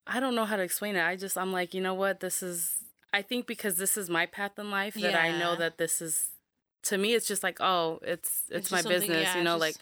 [0.08, 1.04] I don't know how to explain it.
[1.06, 2.20] I just I'm like, you know what?
[2.20, 2.76] This is
[3.14, 6.30] I think because this is my path in life that I know that this is
[6.84, 9.62] to me it's just like, oh, it's it's, It's my business, yeah, you know, just-
[9.62, 9.76] like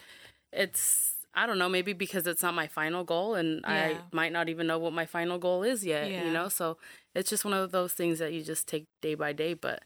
[0.52, 4.48] it's I don't know, maybe because it's not my final goal and I might not
[4.48, 6.24] even know what my final goal is yet, Yeah.
[6.24, 6.48] you know?
[6.48, 6.76] So
[7.14, 9.84] it's just one of those things that you just take day by day, but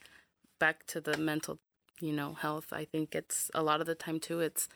[0.58, 1.58] back to the mental,
[2.00, 4.68] you know, health, I think it's a lot of the time too it's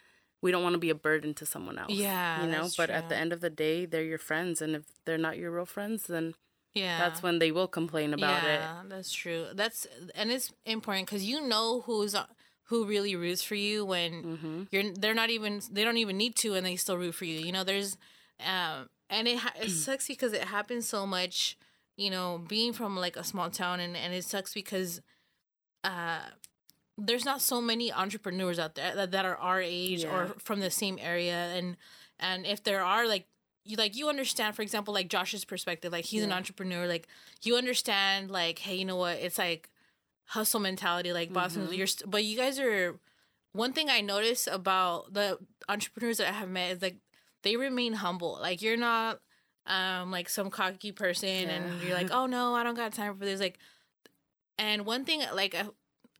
[0.42, 1.90] we don't want to be a burden to someone else.
[1.92, 4.84] Yeah, You know, but at the end of the day, they're your friends and if
[5.04, 6.34] they're not your real friends, then
[6.74, 6.98] Yeah.
[6.98, 8.60] that's when they will complain about it.
[8.60, 9.46] yeah, that's true.
[9.54, 12.14] That's and it's important because you know who's
[12.64, 14.62] who really roots for you when Mm-hmm.
[14.70, 17.38] you're they're not even they don't even need to and they still root for you.
[17.40, 17.96] You know, there's
[18.44, 21.56] um and it ha- it sucks because it happens so much.
[21.96, 25.00] You know, being from like a small town and and it sucks because
[25.84, 26.20] uh
[26.98, 30.70] there's not so many entrepreneurs out there that, that are our age or from the
[30.70, 31.36] same area.
[31.56, 31.76] And
[32.18, 33.26] and if there are like
[33.64, 37.06] you like you understand for example like josh's perspective like he's an entrepreneur like
[37.42, 39.18] you understand like hey you know what?
[39.18, 39.70] It's like
[40.24, 41.76] hustle mentality like boston Mhm.
[41.76, 42.98] you're st- but you guys are
[43.52, 45.38] one thing i notice about the
[45.68, 46.96] entrepreneurs that i have met is like
[47.42, 48.36] they remain humble.
[48.40, 49.20] Like you're not
[49.66, 53.24] um like some cocky person and you're like oh no i don't got time for
[53.24, 53.38] this.
[53.40, 53.58] Like
[54.58, 55.54] and one thing like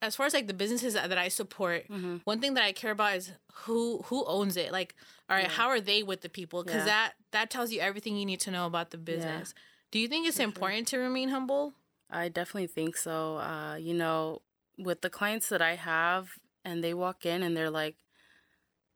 [0.01, 2.17] as far as like the businesses that, that i support Mm-hmm.
[2.25, 3.33] one thing that I care about is
[3.65, 4.71] who who owns it.
[4.73, 4.95] Like,
[5.29, 5.51] all right, Yeah.
[5.61, 6.63] how are they with the people?
[6.63, 6.93] Because Yeah.
[6.95, 9.55] that that tells you everything you need to know about the business.
[9.91, 10.49] Do you think it's For sure.
[10.49, 11.75] important to remain humble?
[12.11, 13.39] I definitely think so.
[13.39, 14.43] Uh, you know,
[14.79, 17.97] with the clients that I have and they walk in and they're like,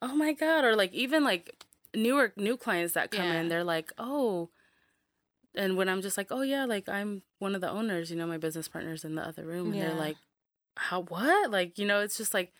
[0.01, 3.41] "Oh my god," or like even like newer new clients that come Yeah.
[3.41, 4.51] in, they're like, "Oh."
[5.55, 8.27] And when I'm just like, "Oh yeah, like I'm one of the owners, you know,
[8.27, 9.89] my business partners in the other room." And Yeah.
[9.89, 10.17] they're like,
[10.77, 12.53] "How what?" Like, you know, it's just like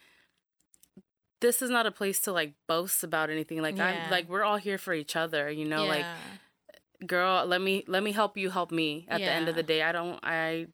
[1.41, 3.61] this is not a place to like boast about anything.
[3.61, 4.05] Like Yeah.
[4.05, 6.05] I'm like we're all here for each other, you know, like
[7.07, 9.83] girl let me let me help you help me at the end of the day
[9.83, 10.67] i don't i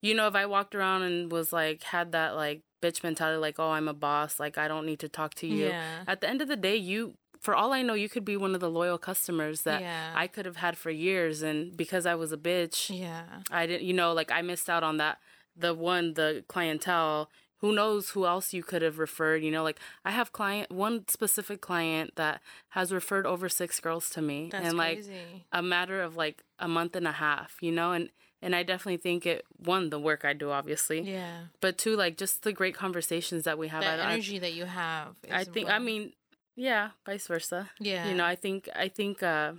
[0.00, 3.58] you know if i walked around and was like had that like bitch mentality like
[3.58, 6.02] oh i'm a boss like i don't need to talk to you yeah.
[6.06, 8.54] at the end of the day you for all i know you could be one
[8.54, 10.12] of the loyal customers that yeah.
[10.14, 13.22] i could have had for years and because i was a bitch yeah.
[13.50, 15.18] i didn't you know like i missed out on that
[15.56, 17.28] the one the clientele
[17.58, 21.06] who knows who else you could have referred you know like i have client one
[21.08, 22.40] specific client that
[22.70, 25.44] has referred over six girls to me That's and like crazy.
[25.52, 28.08] a matter of like a month and a half, you know, and
[28.40, 31.42] and I definitely think it one the work I do obviously, yeah.
[31.60, 33.82] but two like just the great conversations that we have.
[33.82, 35.16] That energy that you have.
[35.30, 36.12] I think I mean,
[36.56, 37.70] yeah, vice versa.
[37.78, 38.08] yeah.
[38.08, 39.52] You know, I think I think uh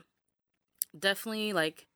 [0.97, 1.87] definitely like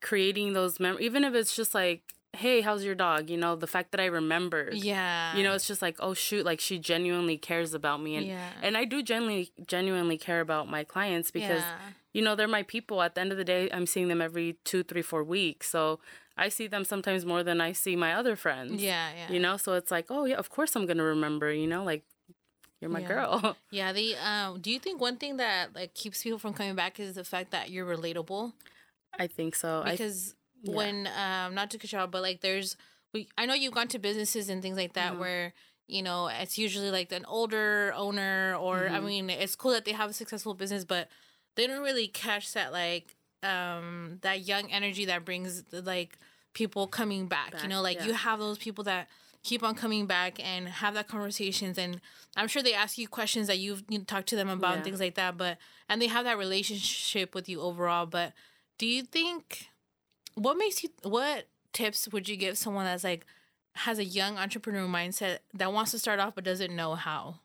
[0.00, 2.02] creating those mem even if it's just like,
[2.34, 3.28] hey, how's your dog?
[3.28, 4.74] You know, the fact that I remembered.
[4.74, 5.36] yeah.
[5.36, 8.48] You know, it's just like, oh shoot, like she genuinely cares about me and yeah.
[8.62, 11.76] and I do genuinely genuinely care about my clients because yeah.
[12.12, 14.56] you know they're my people at the end of the day i'm seeing them every
[14.64, 15.98] two three four weeks so
[16.36, 19.32] i see them sometimes more than i see my other friends yeah, yeah.
[19.32, 22.02] you know so it's like oh yeah of course i'm gonna remember you know like
[22.80, 23.08] you're my Yeah.
[23.08, 26.74] girl Yeah, the um do you think one thing that like keeps people from coming
[26.74, 28.52] back is the fact that you're relatable?
[29.18, 30.74] i think so I, because yeah.
[30.76, 32.76] when um not to cut you off, but like there's
[33.12, 35.18] we I know you've gone to businesses and things like that Mhm.
[35.18, 35.52] where
[35.88, 39.04] you know it's usually like an older owner or I Mhm.
[39.04, 41.08] mean it's cool that they have a successful business, but
[41.56, 46.18] they don't really catch that like um that young energy that brings like
[46.54, 47.54] people coming back.
[47.62, 48.06] you know, like yeah.
[48.06, 49.08] you have those people that
[49.42, 52.00] keep on coming back and have that conversations and
[52.36, 54.84] I'm sure they ask you questions that you've you know, talked to them about and
[54.84, 55.58] things like that, but
[55.88, 58.06] and they have that relationship with you overall.
[58.06, 58.32] But
[58.78, 59.68] do you think
[60.34, 63.26] what makes you what tips would you give someone that's like
[63.74, 67.40] has a young entrepreneur mindset that wants to start off but doesn't know how?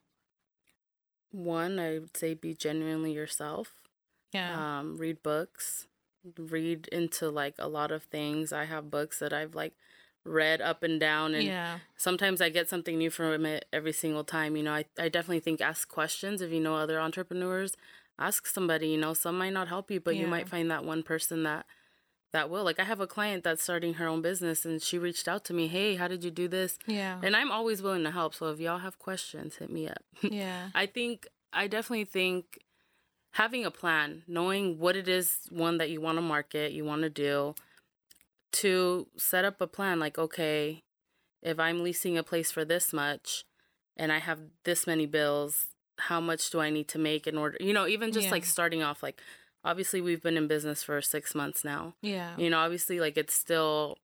[1.30, 3.74] one i would say be genuinely yourself
[4.32, 4.78] Yeah.
[4.78, 5.86] um read books
[6.38, 9.74] read into like a lot of things i have books that i've like
[10.24, 11.78] read up and down and yeah.
[11.96, 14.56] sometimes I get something new from it every single time.
[14.56, 17.72] You know, I, I definitely think ask questions if you know other entrepreneurs.
[18.18, 21.02] Ask somebody, you know, some might not help you, but you might find that one
[21.02, 21.64] person that
[22.32, 22.64] that will.
[22.64, 25.54] Like I have a client that's starting her own business and she reached out to
[25.54, 26.78] me, Hey, how did you do this?
[26.86, 27.20] Yeah.
[27.22, 28.34] And I'm always willing to help.
[28.34, 30.02] So if y'all have questions, hit me up.
[30.22, 30.68] yeah.
[30.74, 32.58] I think I definitely think
[33.32, 37.02] having a plan, knowing what it is one that you want to market, you want
[37.02, 37.54] to do,
[38.52, 40.82] to set up a plan like okay,
[41.42, 43.44] if I'm leasing a place for this much
[43.96, 45.66] and I have this many bills,
[45.98, 48.32] how much do I need to make in order, you know, even just Yeah.
[48.32, 49.20] like starting off like
[49.64, 51.94] obviously we've been in business for 6 months now.
[52.02, 52.36] Yeah.
[52.36, 53.98] You know, obviously like it's still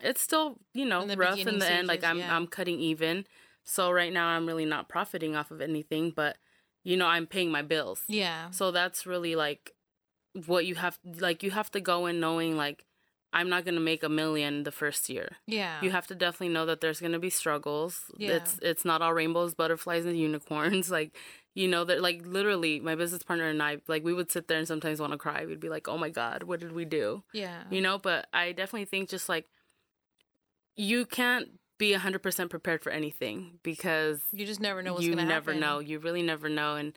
[0.00, 2.34] it's still, you know, In rough in the end like I'm yeah.
[2.34, 3.26] I'm cutting even.
[3.64, 6.36] So right now I'm really not profiting off of anything, but
[6.82, 8.02] you know, I'm paying my bills.
[8.08, 8.50] Yeah.
[8.50, 9.72] So that's really like
[10.46, 12.84] what you have like you have to go in knowing like
[13.34, 15.28] I'm not going to make a million the first year.
[15.46, 15.80] Yeah.
[15.82, 18.02] You have to definitely know that there's going to be struggles.
[18.16, 18.34] Yeah.
[18.34, 20.90] It's it's not all rainbows, butterflies and unicorns.
[20.94, 21.16] Like,
[21.54, 24.58] you know that like literally my business partner and I like we would sit there
[24.58, 25.46] and sometimes want to cry.
[25.46, 27.62] We'd be like, "Oh my god, what did we do?" yeah.
[27.70, 29.46] You know, but I definitely think just like
[30.76, 31.48] you can't
[31.78, 35.60] be 100% prepared for anything because You just never know what's you never happen.
[35.60, 35.78] know.
[35.80, 36.92] You really never know and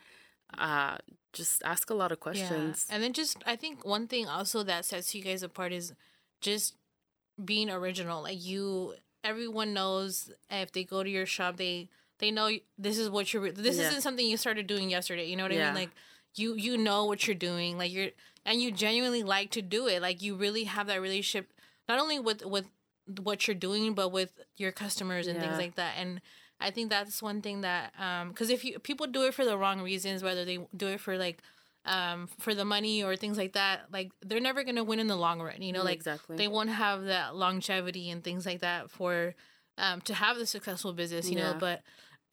[0.57, 0.97] uh
[1.33, 2.85] just ask a lot of questions.
[2.87, 2.95] Yeah.
[2.95, 5.93] And then just I think one thing also that sets you guys apart is
[6.41, 6.75] just
[7.43, 8.23] being original.
[8.23, 11.89] Like you everyone knows if they go to your shop they
[12.19, 13.87] they know this is what you're this Yeah.
[13.87, 15.25] isn't something you started doing yesterday.
[15.25, 15.73] You know what I mean?
[15.73, 15.91] Like
[16.35, 17.77] you you know what you're doing.
[17.77, 18.09] Like you're
[18.45, 20.01] and you genuinely like to do it.
[20.01, 21.51] Like you really have that relationship
[21.87, 22.65] not only with with
[23.21, 25.95] what you're doing but with your customers and things like that.
[25.97, 26.21] And
[26.59, 29.57] I think that's one thing that um cuz if you people do it for the
[29.57, 31.41] wrong reasons whether they do it for like
[31.85, 35.07] um for the money or things like that like they're never going to win in
[35.07, 36.35] the long run you know like exactly.
[36.35, 39.33] they won't have that longevity and things like that for
[39.77, 41.81] um to have the successful business you know but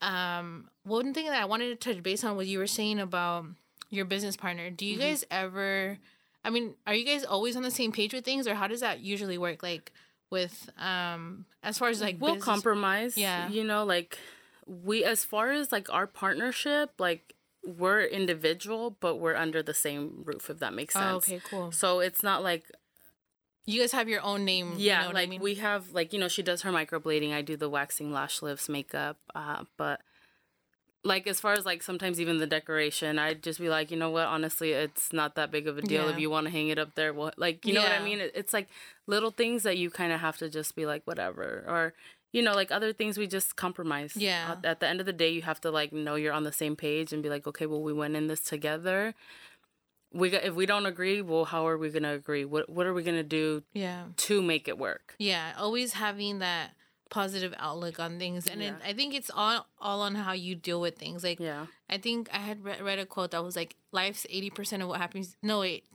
[0.05, 3.45] um one thing that i wanted to touch base on what you were saying about
[3.89, 5.01] your business partner do you Mhm.
[5.01, 5.97] guys ever
[6.43, 8.81] i mean are you guys always on the same page with things or how does
[8.81, 9.91] that usually work like
[10.29, 13.17] with um as far as like we'll business- compromise.
[13.17, 13.47] Yeah.
[13.49, 14.17] You know, like
[14.67, 17.33] we as far as like our partnership, like
[17.63, 21.05] we're individual, but we're under the same roof, if that makes sense.
[21.13, 22.65] oh, okay cool So it's not like
[23.65, 25.41] you guys have your own name yeah, you know like I mean?
[25.41, 28.69] we have like you know she does her microblading, I do the waxing, lash lifts,
[28.69, 30.01] makeup, uh, but
[31.03, 34.09] like as far as like sometimes even the decoration, I'd just be like, you know
[34.09, 36.11] what, honestly, it's not that big of a deal Yeah.
[36.11, 37.13] if you want to hang it up there.
[37.13, 38.19] What like you know what I mean?
[38.19, 38.67] It, it's like
[39.05, 41.93] little things that you kind of have to just be like whatever or.
[42.33, 44.17] You know, like other things, we just compromise.
[44.17, 44.55] Yeah.
[44.57, 46.51] At, at the end of the day, you have to like know you're on the
[46.51, 49.15] same page and be like, okay, well, we went in this together.
[50.15, 52.45] We if we don't agree, well, how are we gonna agree?
[52.45, 55.15] What What are we gonna do yeah to make it work?
[55.19, 56.71] Yeah, always having that
[57.09, 60.79] positive outlook on things, and it, I think it's all all on how you deal
[60.79, 61.23] with things.
[61.23, 61.65] Like Yeah.
[61.89, 64.89] I think I had read, read a quote that was like, "Life's eighty percent of
[64.89, 65.85] what happens." No, wait,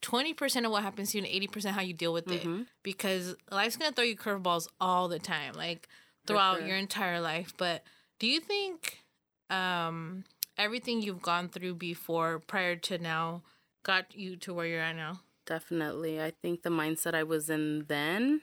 [0.00, 2.42] twenty percent of what happens to you, and eighty percent how you deal with it.
[2.42, 2.66] Mhm.
[2.82, 5.86] Because life's gonna throw you curveballs all the time, like
[6.26, 6.66] throughout sure.
[6.66, 7.52] your entire life.
[7.56, 7.84] But
[8.18, 9.04] do you think
[9.50, 10.24] um,
[10.60, 13.42] everything you've gone through before, prior to now,
[13.82, 15.20] got you to where you're at now?
[15.46, 16.20] Definitely.
[16.22, 18.42] I think the mindset I was in then,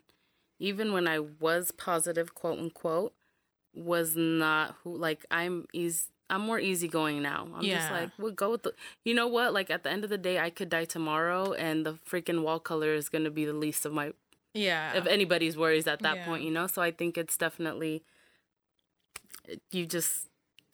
[0.60, 3.14] even when I was positive, quote unquote,
[3.74, 7.48] was not who like I'm easy I'm more easygoing now.
[7.56, 8.74] I'm just like, we'll go with the
[9.06, 9.54] you know what?
[9.54, 12.60] Like at the end of the day I could die tomorrow and the freaking wall
[12.60, 14.12] color is gonna be the least of my
[14.54, 14.98] Yeah.
[14.98, 16.26] of anybody's worries at that Yeah.
[16.26, 16.68] point, you know?
[16.68, 18.04] So I think it's definitely
[19.72, 20.28] you just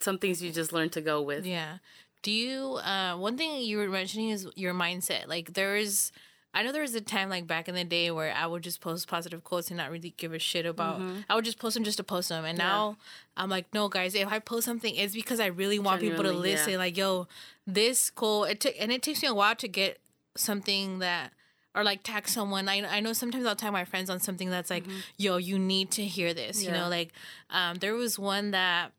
[0.04, 1.44] some things you just learn to go with.
[1.46, 1.78] Yeah.
[2.22, 2.56] Do you
[2.92, 5.26] uh one thing you were mentioning is your mindset.
[5.28, 6.12] Like there is
[6.56, 8.80] I know there was a time like back in the day where I would just
[8.80, 11.02] post positive quotes and not really give a shit about.
[11.28, 12.44] I would just post them just to post them.
[12.44, 12.68] And Mm-hmm.
[12.68, 12.72] Yeah.
[12.76, 12.96] now
[13.36, 16.30] I'm like, no, guys, if I post something, it's because I really want people to
[16.30, 16.56] Genuinely, yeah.
[16.64, 16.78] listen.
[16.78, 17.26] Like, yo,
[17.66, 18.44] this cool.
[18.44, 19.98] It took and it takes me a while to get
[20.36, 21.32] something that
[21.74, 22.68] or like tag someone.
[22.68, 24.84] I I know sometimes I'll tag my friends on something that's like,
[25.16, 26.62] yo, you need to hear this.
[26.62, 26.78] You Mm-hmm.
[26.78, 27.10] Know, like
[27.50, 28.92] um, there was one that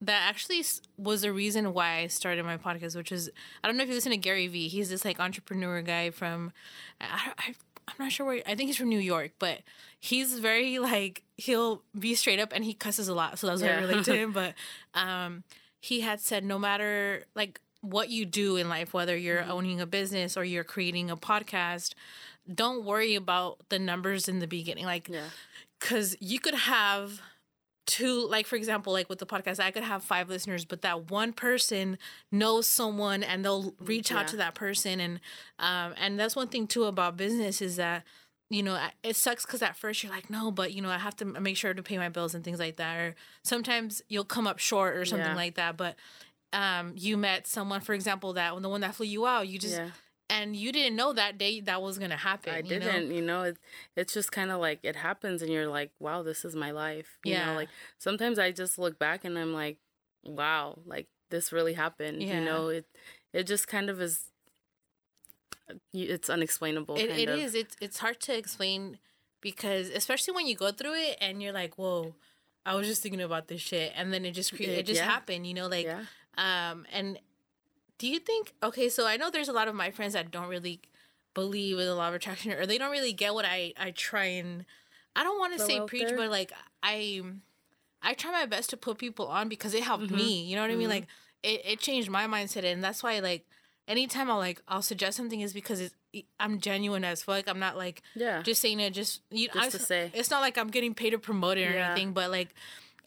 [0.00, 0.64] that actually
[0.96, 3.30] was the reason why I started my podcast, which is
[3.62, 4.68] I don't know if you listen to Gary Vee.
[4.68, 6.52] He's this like entrepreneur guy from
[7.00, 7.54] I, I
[7.88, 9.60] I'm not sure where I think he's from New York, but
[9.98, 13.68] he's very like he'll be straight up and he cusses a lot, so that's why
[13.68, 14.32] I relate to him.
[14.38, 14.54] But
[14.94, 15.42] um,
[15.80, 19.86] he had said no matter like what you do in life, whether you're owning a
[19.86, 21.94] business or you're creating a podcast,
[22.52, 24.84] don't worry about the numbers in the beginning.
[24.84, 25.28] Like Yeah.
[25.80, 27.20] because you could have
[27.88, 31.10] two like for example like with the podcast i could have five listeners but that
[31.10, 31.96] one person
[32.30, 34.26] knows someone and they'll reach out Yeah.
[34.26, 35.20] to that person and
[35.58, 38.04] um and that's one thing too about business is that
[38.50, 41.16] you know it sucks because at first you're like no but you know i have
[41.16, 44.46] to make sure to pay my bills and things like that or sometimes you'll come
[44.46, 45.34] up short or something Yeah.
[45.34, 45.96] like that but
[46.52, 49.58] um you met someone for example that when the one that flew you out you
[49.58, 49.90] just yeah.
[50.30, 53.42] And you didn't know that day that was gonna happen I you didn't, you know,
[53.44, 53.56] it,
[53.96, 57.18] it's just kind of like it happens and you're like, wow, this is my life.
[57.24, 57.46] You Yeah.
[57.46, 57.68] know, like
[57.98, 59.78] sometimes I just look back and I'm like,
[60.24, 62.22] wow, like this really happened.
[62.22, 62.38] Yeah.
[62.40, 62.86] You know, it
[63.32, 64.30] it just kind of is
[65.92, 66.96] it's unexplainable.
[66.96, 67.54] It, it is.
[67.54, 68.98] It's it's hard to explain
[69.40, 72.14] because especially when you go through it and you're like, whoa,
[72.64, 75.00] I was just thinking about this shit, and then it just cre- it, It- just
[75.00, 75.04] yeah.
[75.10, 75.46] happened.
[75.46, 76.04] You know, like yeah.
[76.36, 77.18] um, and
[77.98, 78.52] do you think?
[78.62, 80.80] Okay, so I know there's a lot of my friends that don't really
[81.34, 84.24] believe in the law of attraction, or they don't really get what I I try
[84.24, 84.64] and
[85.16, 86.16] I don't want to say preach, there?
[86.16, 87.22] but like I
[88.02, 90.16] I try my best to put people on because it helped Mhm.
[90.16, 90.44] me.
[90.44, 90.86] You know what I mean?
[90.88, 90.90] Mhm.
[90.90, 91.06] Like
[91.42, 93.44] it, it changed my mindset, and that's why like
[93.86, 95.92] anytime I'll like I'll suggest something is because it
[96.40, 97.48] I'm genuine as fuck.
[97.48, 98.42] I'm not like Yeah.
[98.42, 100.10] just saying it just you Just I, to say.
[100.14, 101.86] it's not like I'm getting paid to promote it or Yeah.
[101.92, 102.54] anything, but like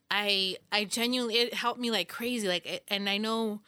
[0.10, 2.48] I I genuinely it helped me like crazy.
[2.48, 3.62] Like it, and I know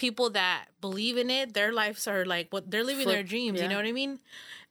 [0.00, 3.60] people that believe in it, their lives are like what they're living their dreams.
[3.60, 4.18] You know what I mean?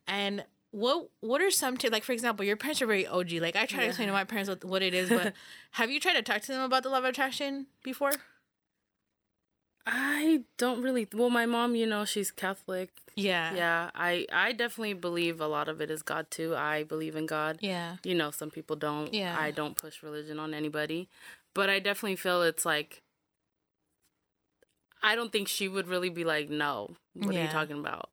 [0.07, 3.33] And what what are some t- like for example, your parents are very OG.
[3.33, 5.33] Like I try to explain to my parents what, what it is, but
[5.73, 8.13] have you tried to talk to them about the law of attraction before?
[9.85, 11.07] I don't really.
[11.13, 12.89] Well, my mom, you know, she's Catholic.
[13.15, 13.53] Yeah.
[13.53, 16.55] Yeah, I I definitely believe a lot of it is God too.
[16.55, 17.59] I believe in God.
[17.61, 17.97] Yeah.
[18.03, 19.13] You know, some people don't.
[19.13, 19.35] Yeah.
[19.39, 21.07] I don't push religion on anybody,
[21.53, 23.03] but I definitely feel it's like.
[25.01, 28.09] I don't think she would really be like, "No, what are you talking about?"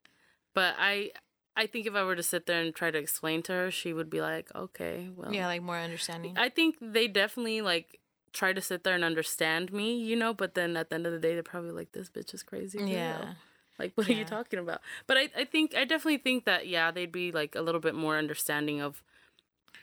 [0.53, 1.11] But I,
[1.55, 3.93] I think if I were to sit there and try to explain to her, she
[3.93, 6.33] would be like, "Okay, well." Yeah, like more understanding.
[6.37, 7.99] I think they definitely like
[8.33, 10.33] try to sit there and understand me, you know.
[10.33, 12.79] But then at the end of the day, they're probably like, "This bitch is crazy."
[12.79, 13.33] for real." yeah.
[13.79, 14.81] Like, what are you talking about?
[15.05, 17.95] But I, I think I definitely think that yeah, they'd be like a little bit
[17.95, 19.03] more understanding of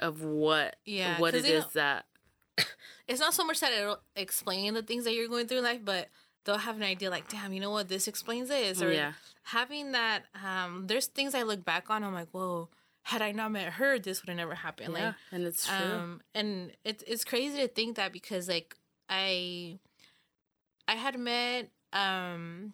[0.01, 2.07] of what Yeah, what it they that
[3.09, 5.81] it's not so much that it'll explain the things that you're going through in life,
[5.85, 6.09] but
[6.45, 8.83] they'll have an idea like, damn, you know what, this explains this.
[8.83, 9.13] Or Yeah.
[9.45, 12.69] having that, um, there's things I look back on, I'm like, whoa,
[13.03, 14.95] had I not met her, this would have never happened.
[14.95, 15.75] yeah, Like, and it's true.
[15.77, 18.77] um, and it's it's crazy to think that because like
[19.09, 19.79] I
[20.89, 22.73] I had met um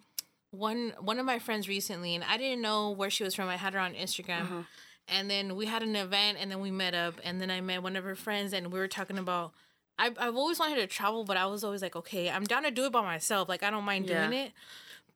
[0.51, 3.47] one one of my friends recently and I didn't know where she was from.
[3.49, 4.41] I had her on Instagram.
[4.43, 4.61] Uh-huh.
[5.07, 7.83] And then we had an event and then we met up and then I met
[7.83, 9.51] one of her friends and we were talking about
[10.01, 12.71] I've, I've always wanted to travel, but I was always like, okay, I'm down to
[12.71, 13.47] do it by myself.
[13.47, 14.27] Like, I don't mind Yeah.
[14.27, 14.51] doing it.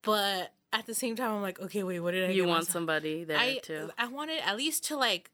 [0.03, 3.23] But at the same time, I'm like, okay, wait, what did I you want somebody
[3.23, 3.89] there I too.
[3.97, 5.31] I wanted at least to like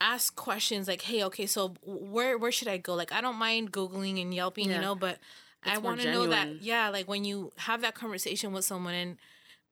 [0.00, 2.94] ask questions like, hey, okay, so where where should I go?
[2.94, 4.76] Like, I don't mind googling and yelping, Yeah.
[4.76, 5.18] you know, but
[5.64, 8.64] I It's more want to know that yeah, like when you have that conversation with
[8.64, 9.16] someone and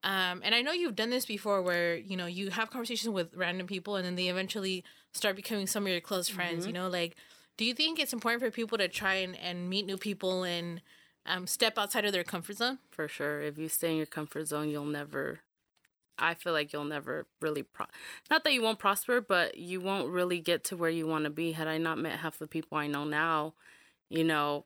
[0.04, 3.34] um and I know you've done this before where you know you have conversations with
[3.34, 6.68] random people and then they eventually start becoming some of your close friends, Mm-hmm.
[6.68, 7.16] you know, like
[7.56, 10.80] do you think it's important for people to try and, and meet new people and
[11.24, 12.78] um, step outside of their comfort zone?
[12.90, 13.40] For sure.
[13.40, 15.40] If you stay in your comfort zone, you'll never
[16.18, 17.86] I feel like you'll never really pro
[18.30, 21.30] not that you won't prosper, but you won't really get to where you want to
[21.30, 21.52] be.
[21.52, 23.54] Had I not met half the people I know now,
[24.08, 24.64] you know,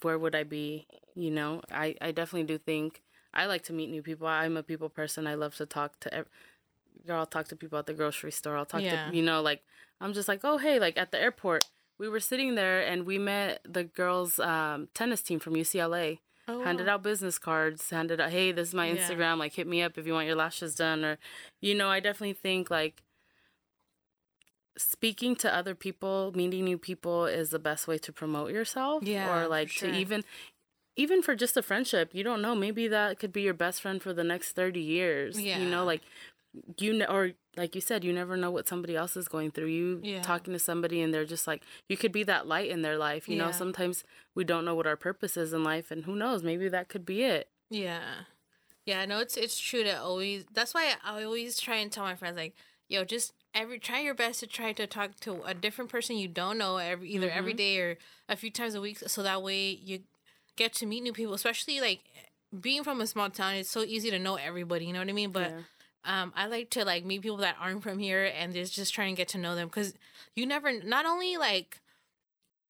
[0.00, 0.86] where would I be?
[1.14, 3.02] You know, I, I definitely do think
[3.34, 4.26] I like to meet new people.
[4.26, 5.26] I'm a people person.
[5.26, 6.28] I love to talk to ev-
[7.06, 8.56] girl, I'll talk to people at the grocery store.
[8.56, 9.10] I'll talk Yeah.
[9.10, 9.62] to you know, like
[10.00, 11.64] I'm just like, oh hey, like at the airport.
[11.98, 16.18] We were sitting there and we met the girls' um, tennis team from UCLA
[16.48, 18.96] Oh, handed out business cards, handed out, hey, this is my Yeah.
[18.96, 21.18] Instagram, like hit me up if you want your lashes done or
[21.60, 23.02] you know, I definitely think like
[24.76, 29.04] speaking to other people, meeting new people is the best way to promote yourself.
[29.04, 29.90] Yeah, Or like sure.
[29.90, 30.24] to even
[30.96, 34.02] even for just a friendship, you don't know, maybe that could be your best friend
[34.02, 35.40] for the next 30 years.
[35.40, 35.58] Yeah.
[35.58, 36.02] You know, like
[36.78, 39.66] you know, or like you said, you never know what somebody else is going through.
[39.66, 40.22] You Yeah.
[40.22, 43.28] talking to somebody and they're just like, you could be that light in their life.
[43.28, 46.42] You know, sometimes we don't know what our purpose is in life, and who knows,
[46.42, 47.48] maybe that could be it.
[47.70, 48.02] Yeah.
[48.84, 52.04] Yeah, I know it's it's true to always that's why I always try and tell
[52.04, 52.54] my friends like,
[52.88, 56.26] yo, just every try your best to try to talk to a different person you
[56.26, 57.58] don't know every either every mm-hmm.
[57.58, 57.98] day or
[58.28, 60.00] a few times a week so that way you
[60.56, 62.00] get to meet new people, especially like
[62.60, 65.12] being from a small town, it's so easy to know everybody, you know what I
[65.12, 65.30] mean?
[65.30, 65.60] But Yeah.
[66.04, 69.04] Um, I like to like meet people that aren't from here and just just try
[69.04, 69.94] and get to know them because
[70.34, 71.80] you never not only like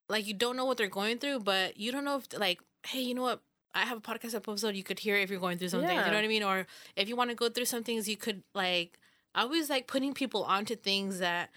[0.08, 3.00] like you don't know what they're going through, but you don't know if like hey,
[3.00, 3.40] you know what?
[3.74, 5.88] I have a podcast episode you could hear if you're going through something.
[5.96, 6.42] You know what I mean?
[6.42, 6.66] Or
[6.96, 8.98] if you want to go through some things, you could like.
[9.34, 11.48] I always like putting people onto things that,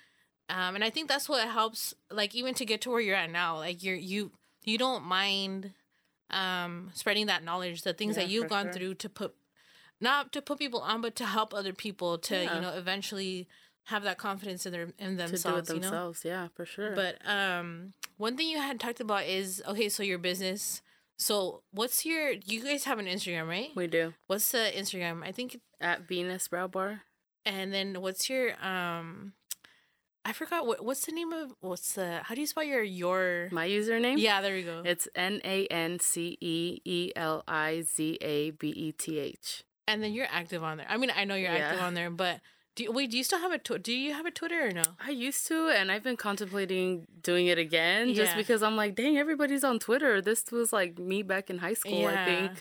[0.48, 1.94] um, and I think that's what helps.
[2.10, 4.32] Like even to get to where you're at now, like you're you
[4.64, 5.74] you don't mind,
[6.30, 8.74] um, spreading that knowledge, the things Yeah, that you've gone sure.
[8.74, 9.36] through to put,
[10.02, 12.56] not to put people on, but to help other people to Yeah.
[12.56, 13.48] you know eventually
[13.86, 15.68] have that confidence in their in themselves.
[15.68, 16.26] to do it themselves.
[16.26, 16.42] you know.
[16.44, 16.96] Yeah, for sure.
[16.96, 19.90] But um, one thing you had talked about is okay.
[19.90, 20.82] So your business.
[21.18, 22.32] So what's your?
[22.32, 23.70] You guys have an Instagram, right?
[23.76, 25.24] we do What's the Instagram?
[25.24, 25.60] I think.
[25.80, 27.02] at Venus Brow Bar.
[27.46, 29.34] And then what's your um?
[30.28, 33.50] I forgot what what's the name of what's the how do you spell your your?
[33.52, 34.16] My username.
[34.18, 34.82] Yeah, there we go.
[34.84, 39.64] It's N A N C E E L I Z A B E T H.
[39.88, 40.88] and then you're active on there.
[40.90, 42.42] I mean, I know you're active on there, but
[42.76, 44.72] do you, wait, do you still have a tw- do you have a Twitter or
[44.72, 44.84] no?
[45.06, 48.38] I used to, and I've been contemplating doing it again just Yeah.
[48.38, 50.22] because I'm like, dang, everybody's on Twitter.
[50.22, 52.52] This was like me back in high school, I think.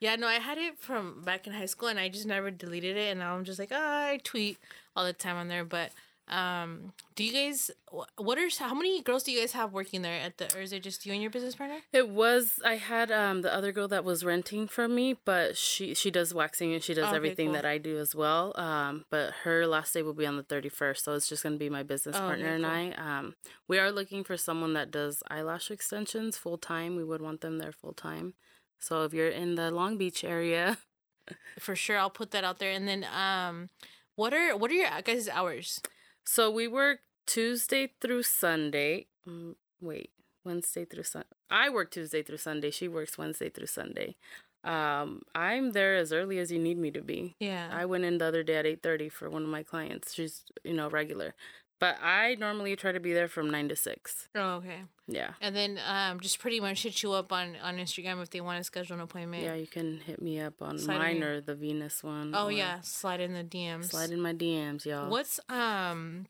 [0.00, 2.96] Yeah, no, I had it from back in high school and I just never deleted
[2.96, 4.58] it and now I'm just like, ah, I tweet
[4.94, 5.64] all the time on there.
[5.64, 5.90] But
[6.28, 7.70] Um, do you guys
[8.16, 10.72] what are how many girls do you guys have working there at the or is
[10.72, 11.78] it just you and your business partner?
[11.92, 15.94] It was I had um the other girl that was renting from me, but she
[15.94, 17.54] she does waxing and she does Okay, everything cool.
[17.54, 18.52] that I do as well.
[18.56, 21.56] Um, but her last day will be on the thirty first, so it's just gonna
[21.56, 23.04] be my business Oh, partner okay, and cool.
[23.04, 23.18] I.
[23.18, 23.34] Um,
[23.66, 26.96] we are looking for someone that does eyelash extensions full time.
[26.96, 28.34] We would want them there full time.
[28.80, 30.78] So if you're in the Long Beach area,
[31.58, 32.70] For sure, I'll put that out there.
[32.70, 33.68] And then um,
[34.14, 35.80] what are what are your guys' hours?
[36.28, 39.06] So we work Tuesday through Sunday.
[39.26, 40.10] Mm, wait,
[40.44, 41.24] Wednesday through Sun.
[41.48, 42.70] I work Tuesday through Sunday.
[42.70, 44.14] She works Wednesday through Sunday.
[44.62, 47.34] Um, I'm there as early as you need me to be.
[47.40, 47.70] Yeah.
[47.72, 50.12] I went in the other day at eight thirty for one of my clients.
[50.12, 51.34] She's you know regular,
[51.80, 54.28] but I normally try to be there from nine to six.
[54.34, 54.82] oh, okay.
[55.10, 58.42] Yeah, And then um, just pretty much hit you up on on Instagram if they
[58.42, 59.42] want to schedule an appointment.
[59.42, 59.54] yeah.
[59.54, 62.32] You can hit me up on Slide mine or the Venus one.
[62.34, 63.86] Oh yeah, slide in the DMs.
[63.90, 65.08] slide in my DMs, y'all.
[65.08, 66.26] What's um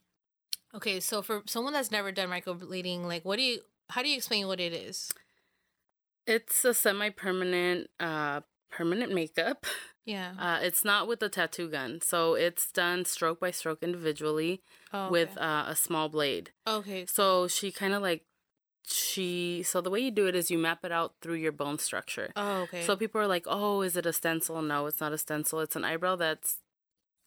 [0.74, 4.16] okay, so for someone that's never done microblading, like what do you how do you
[4.16, 5.11] explain what it is?
[6.26, 9.64] It's a semi-permanent, uh, permanent makeup.
[10.09, 10.32] Yeah.
[10.38, 15.11] Uh, it's not with a tattoo gun, so it's done stroke by stroke individually oh,
[15.11, 16.50] with uh, a small blade.
[16.66, 17.04] okay.
[17.04, 18.24] So she kind of like
[18.86, 19.62] she.
[19.62, 22.32] So the way you do it is you map it out through your bone structure.
[22.36, 22.84] Oh, okay.
[22.84, 25.61] So people are like, "Oh, is it a stencil?" No, it's not a stencil.
[25.61, 26.56] It's an eyebrow that's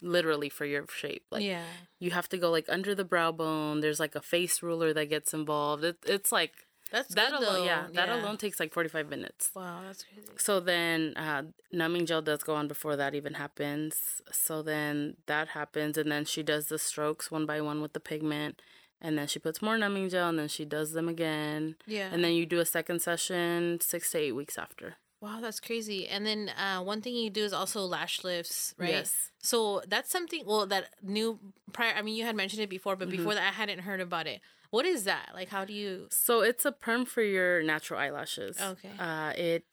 [0.02, 1.26] literally for your shape.
[1.30, 1.66] Like yeah.
[2.00, 3.82] you have to go like under the brow bone.
[3.82, 5.84] There's like a face ruler that gets involved.
[5.84, 6.54] It, it's like
[6.92, 7.42] That's that alone.
[7.42, 7.64] though.
[7.66, 9.50] Yeah, that alone takes like 45 minutes.
[9.56, 10.28] Wow, that's crazy.
[10.38, 14.22] So then uh, numbing gel does go on before that even happens.
[14.32, 18.00] So then that happens, and then she does the strokes one by one with the
[18.00, 18.62] pigment,
[19.02, 22.10] and then she puts more numbing gel, and then she does them again, Yeah.
[22.12, 24.96] and then you do a second session six to eight weeks after.
[25.22, 26.08] wow, that's crazy.
[26.08, 28.90] And then uh one thing you do is also lash lifts, right?
[28.90, 29.30] Yes.
[29.40, 31.38] So that's something well that new
[31.74, 33.18] prior I mean you had mentioned it before, but Mm-hmm.
[33.18, 34.42] before that I hadn't heard about it.
[34.72, 35.32] What is that?
[35.34, 38.60] Like how do you So it's a perm for your natural eyelashes.
[38.60, 38.92] Okay.
[38.98, 39.66] Uh, it.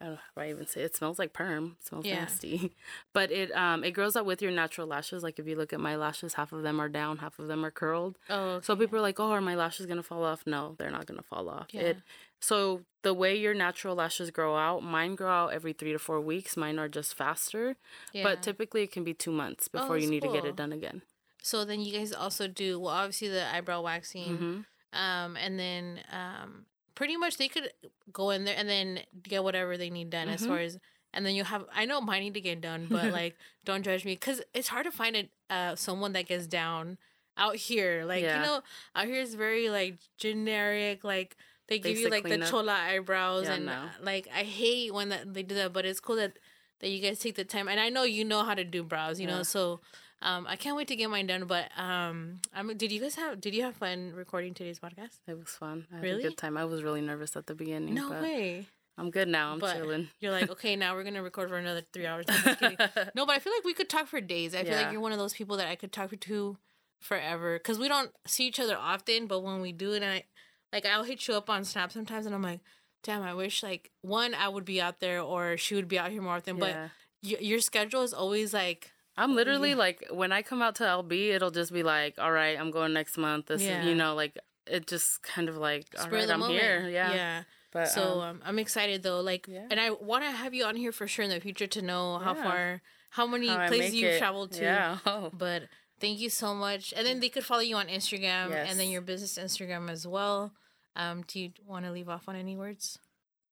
[0.00, 1.76] I don't know how I even say it smells like perm.
[1.80, 2.20] It smells Yeah.
[2.20, 2.72] nasty,
[3.12, 5.22] but it um it grows out with your natural lashes.
[5.22, 7.64] Like if you look at my lashes, half of them are down, half of them
[7.64, 8.18] are curled.
[8.28, 11.06] Oh So people are like, "Oh, are my lashes gonna fall off?" No, they're not
[11.06, 11.68] gonna fall off.
[11.72, 11.80] Yeah.
[11.80, 11.96] It
[12.40, 16.20] so the way your natural lashes grow out, mine grow out every three to four
[16.20, 16.56] weeks.
[16.56, 17.76] Mine are just faster,
[18.12, 18.22] yeah.
[18.22, 20.72] but typically it can be two months before you that's need to get it done
[20.72, 21.02] again.
[21.42, 24.36] So then you guys also do well obviously the eyebrow waxing.
[24.38, 24.60] hmm
[24.92, 27.70] Um and then um pretty much they could
[28.12, 30.48] go in there and then get whatever they need done as Mhm.
[30.48, 30.78] far as
[31.12, 34.04] and then you have I know mine need to get done, but like don't judge
[34.04, 36.98] me cuz it's hard to find a uh someone that gets down
[37.36, 38.04] out here.
[38.04, 38.36] Like Yeah.
[38.36, 38.62] you know,
[38.94, 41.36] out here is very like generic like
[41.68, 43.72] they give you like the chola eyebrows Yeah, and no.
[43.72, 46.38] uh, like I hate when that they do that, but it's cool that
[46.80, 49.20] that you guys take the time and I know you know how to do brows,
[49.20, 49.80] you know, so
[50.22, 51.44] um, I can't wait to get mine done.
[51.46, 53.40] But um, I mean, did you guys have?
[53.40, 55.18] Did you have fun recording today's podcast?
[55.26, 55.86] It was fun.
[55.92, 56.24] I had Really?
[56.24, 56.56] a good time.
[56.56, 57.94] I was really nervous at the beginning.
[57.94, 58.66] No but way.
[58.96, 59.52] I'm good now.
[59.52, 60.08] I'm But chilling.
[60.18, 62.26] You're like, okay, now we're gonna record for another three hours.
[62.50, 62.76] No, I'm
[63.14, 64.54] but I feel like we could talk for days.
[64.56, 66.56] I feel like you're one of those people that I could talk to
[67.00, 69.26] forever because we don't see each other often.
[69.28, 70.24] But when we do and I
[70.72, 72.60] like, I'll hit you up on Snap sometimes, and I'm like,
[73.04, 76.10] damn, I wish like one I would be out there or she would be out
[76.10, 76.56] here more often.
[76.58, 76.88] But Yeah.
[77.22, 81.30] y- your schedule is always like, I'm literally like when I come out to LB,
[81.34, 83.46] it'll just be like, all right, I'm going next month.
[83.46, 83.80] This Yeah.
[83.80, 86.60] is you know like it just kind of like all spur right, I'm moment.
[86.60, 86.88] here.
[86.88, 87.12] Yeah.
[87.14, 87.42] yeah.
[87.72, 89.20] But so um, um, I'm excited though.
[89.20, 89.66] Like, Yeah.
[89.70, 92.18] and I want to have you on here for sure in the future to know
[92.18, 92.42] how Yeah.
[92.42, 94.62] far, how many how places you've it- traveled to.
[94.62, 94.98] Yeah.
[95.06, 95.30] Oh.
[95.32, 95.64] But
[96.00, 96.94] thank you so much.
[96.96, 100.52] And then they could follow you on Instagram and then your business Instagram as well.
[100.96, 102.98] Um, do you want to leave off on any words?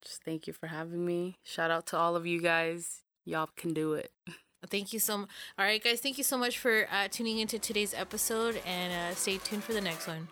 [0.02, 1.38] Just thank you for having me.
[1.44, 3.02] Shout out to all of you guys.
[3.24, 4.12] Y'all can do it.
[4.66, 5.28] Thank you so much.
[5.58, 6.00] All right, guys.
[6.00, 9.72] Thank you so much for uh, tuning into today's episode and uh, stay tuned for
[9.72, 10.28] the next one.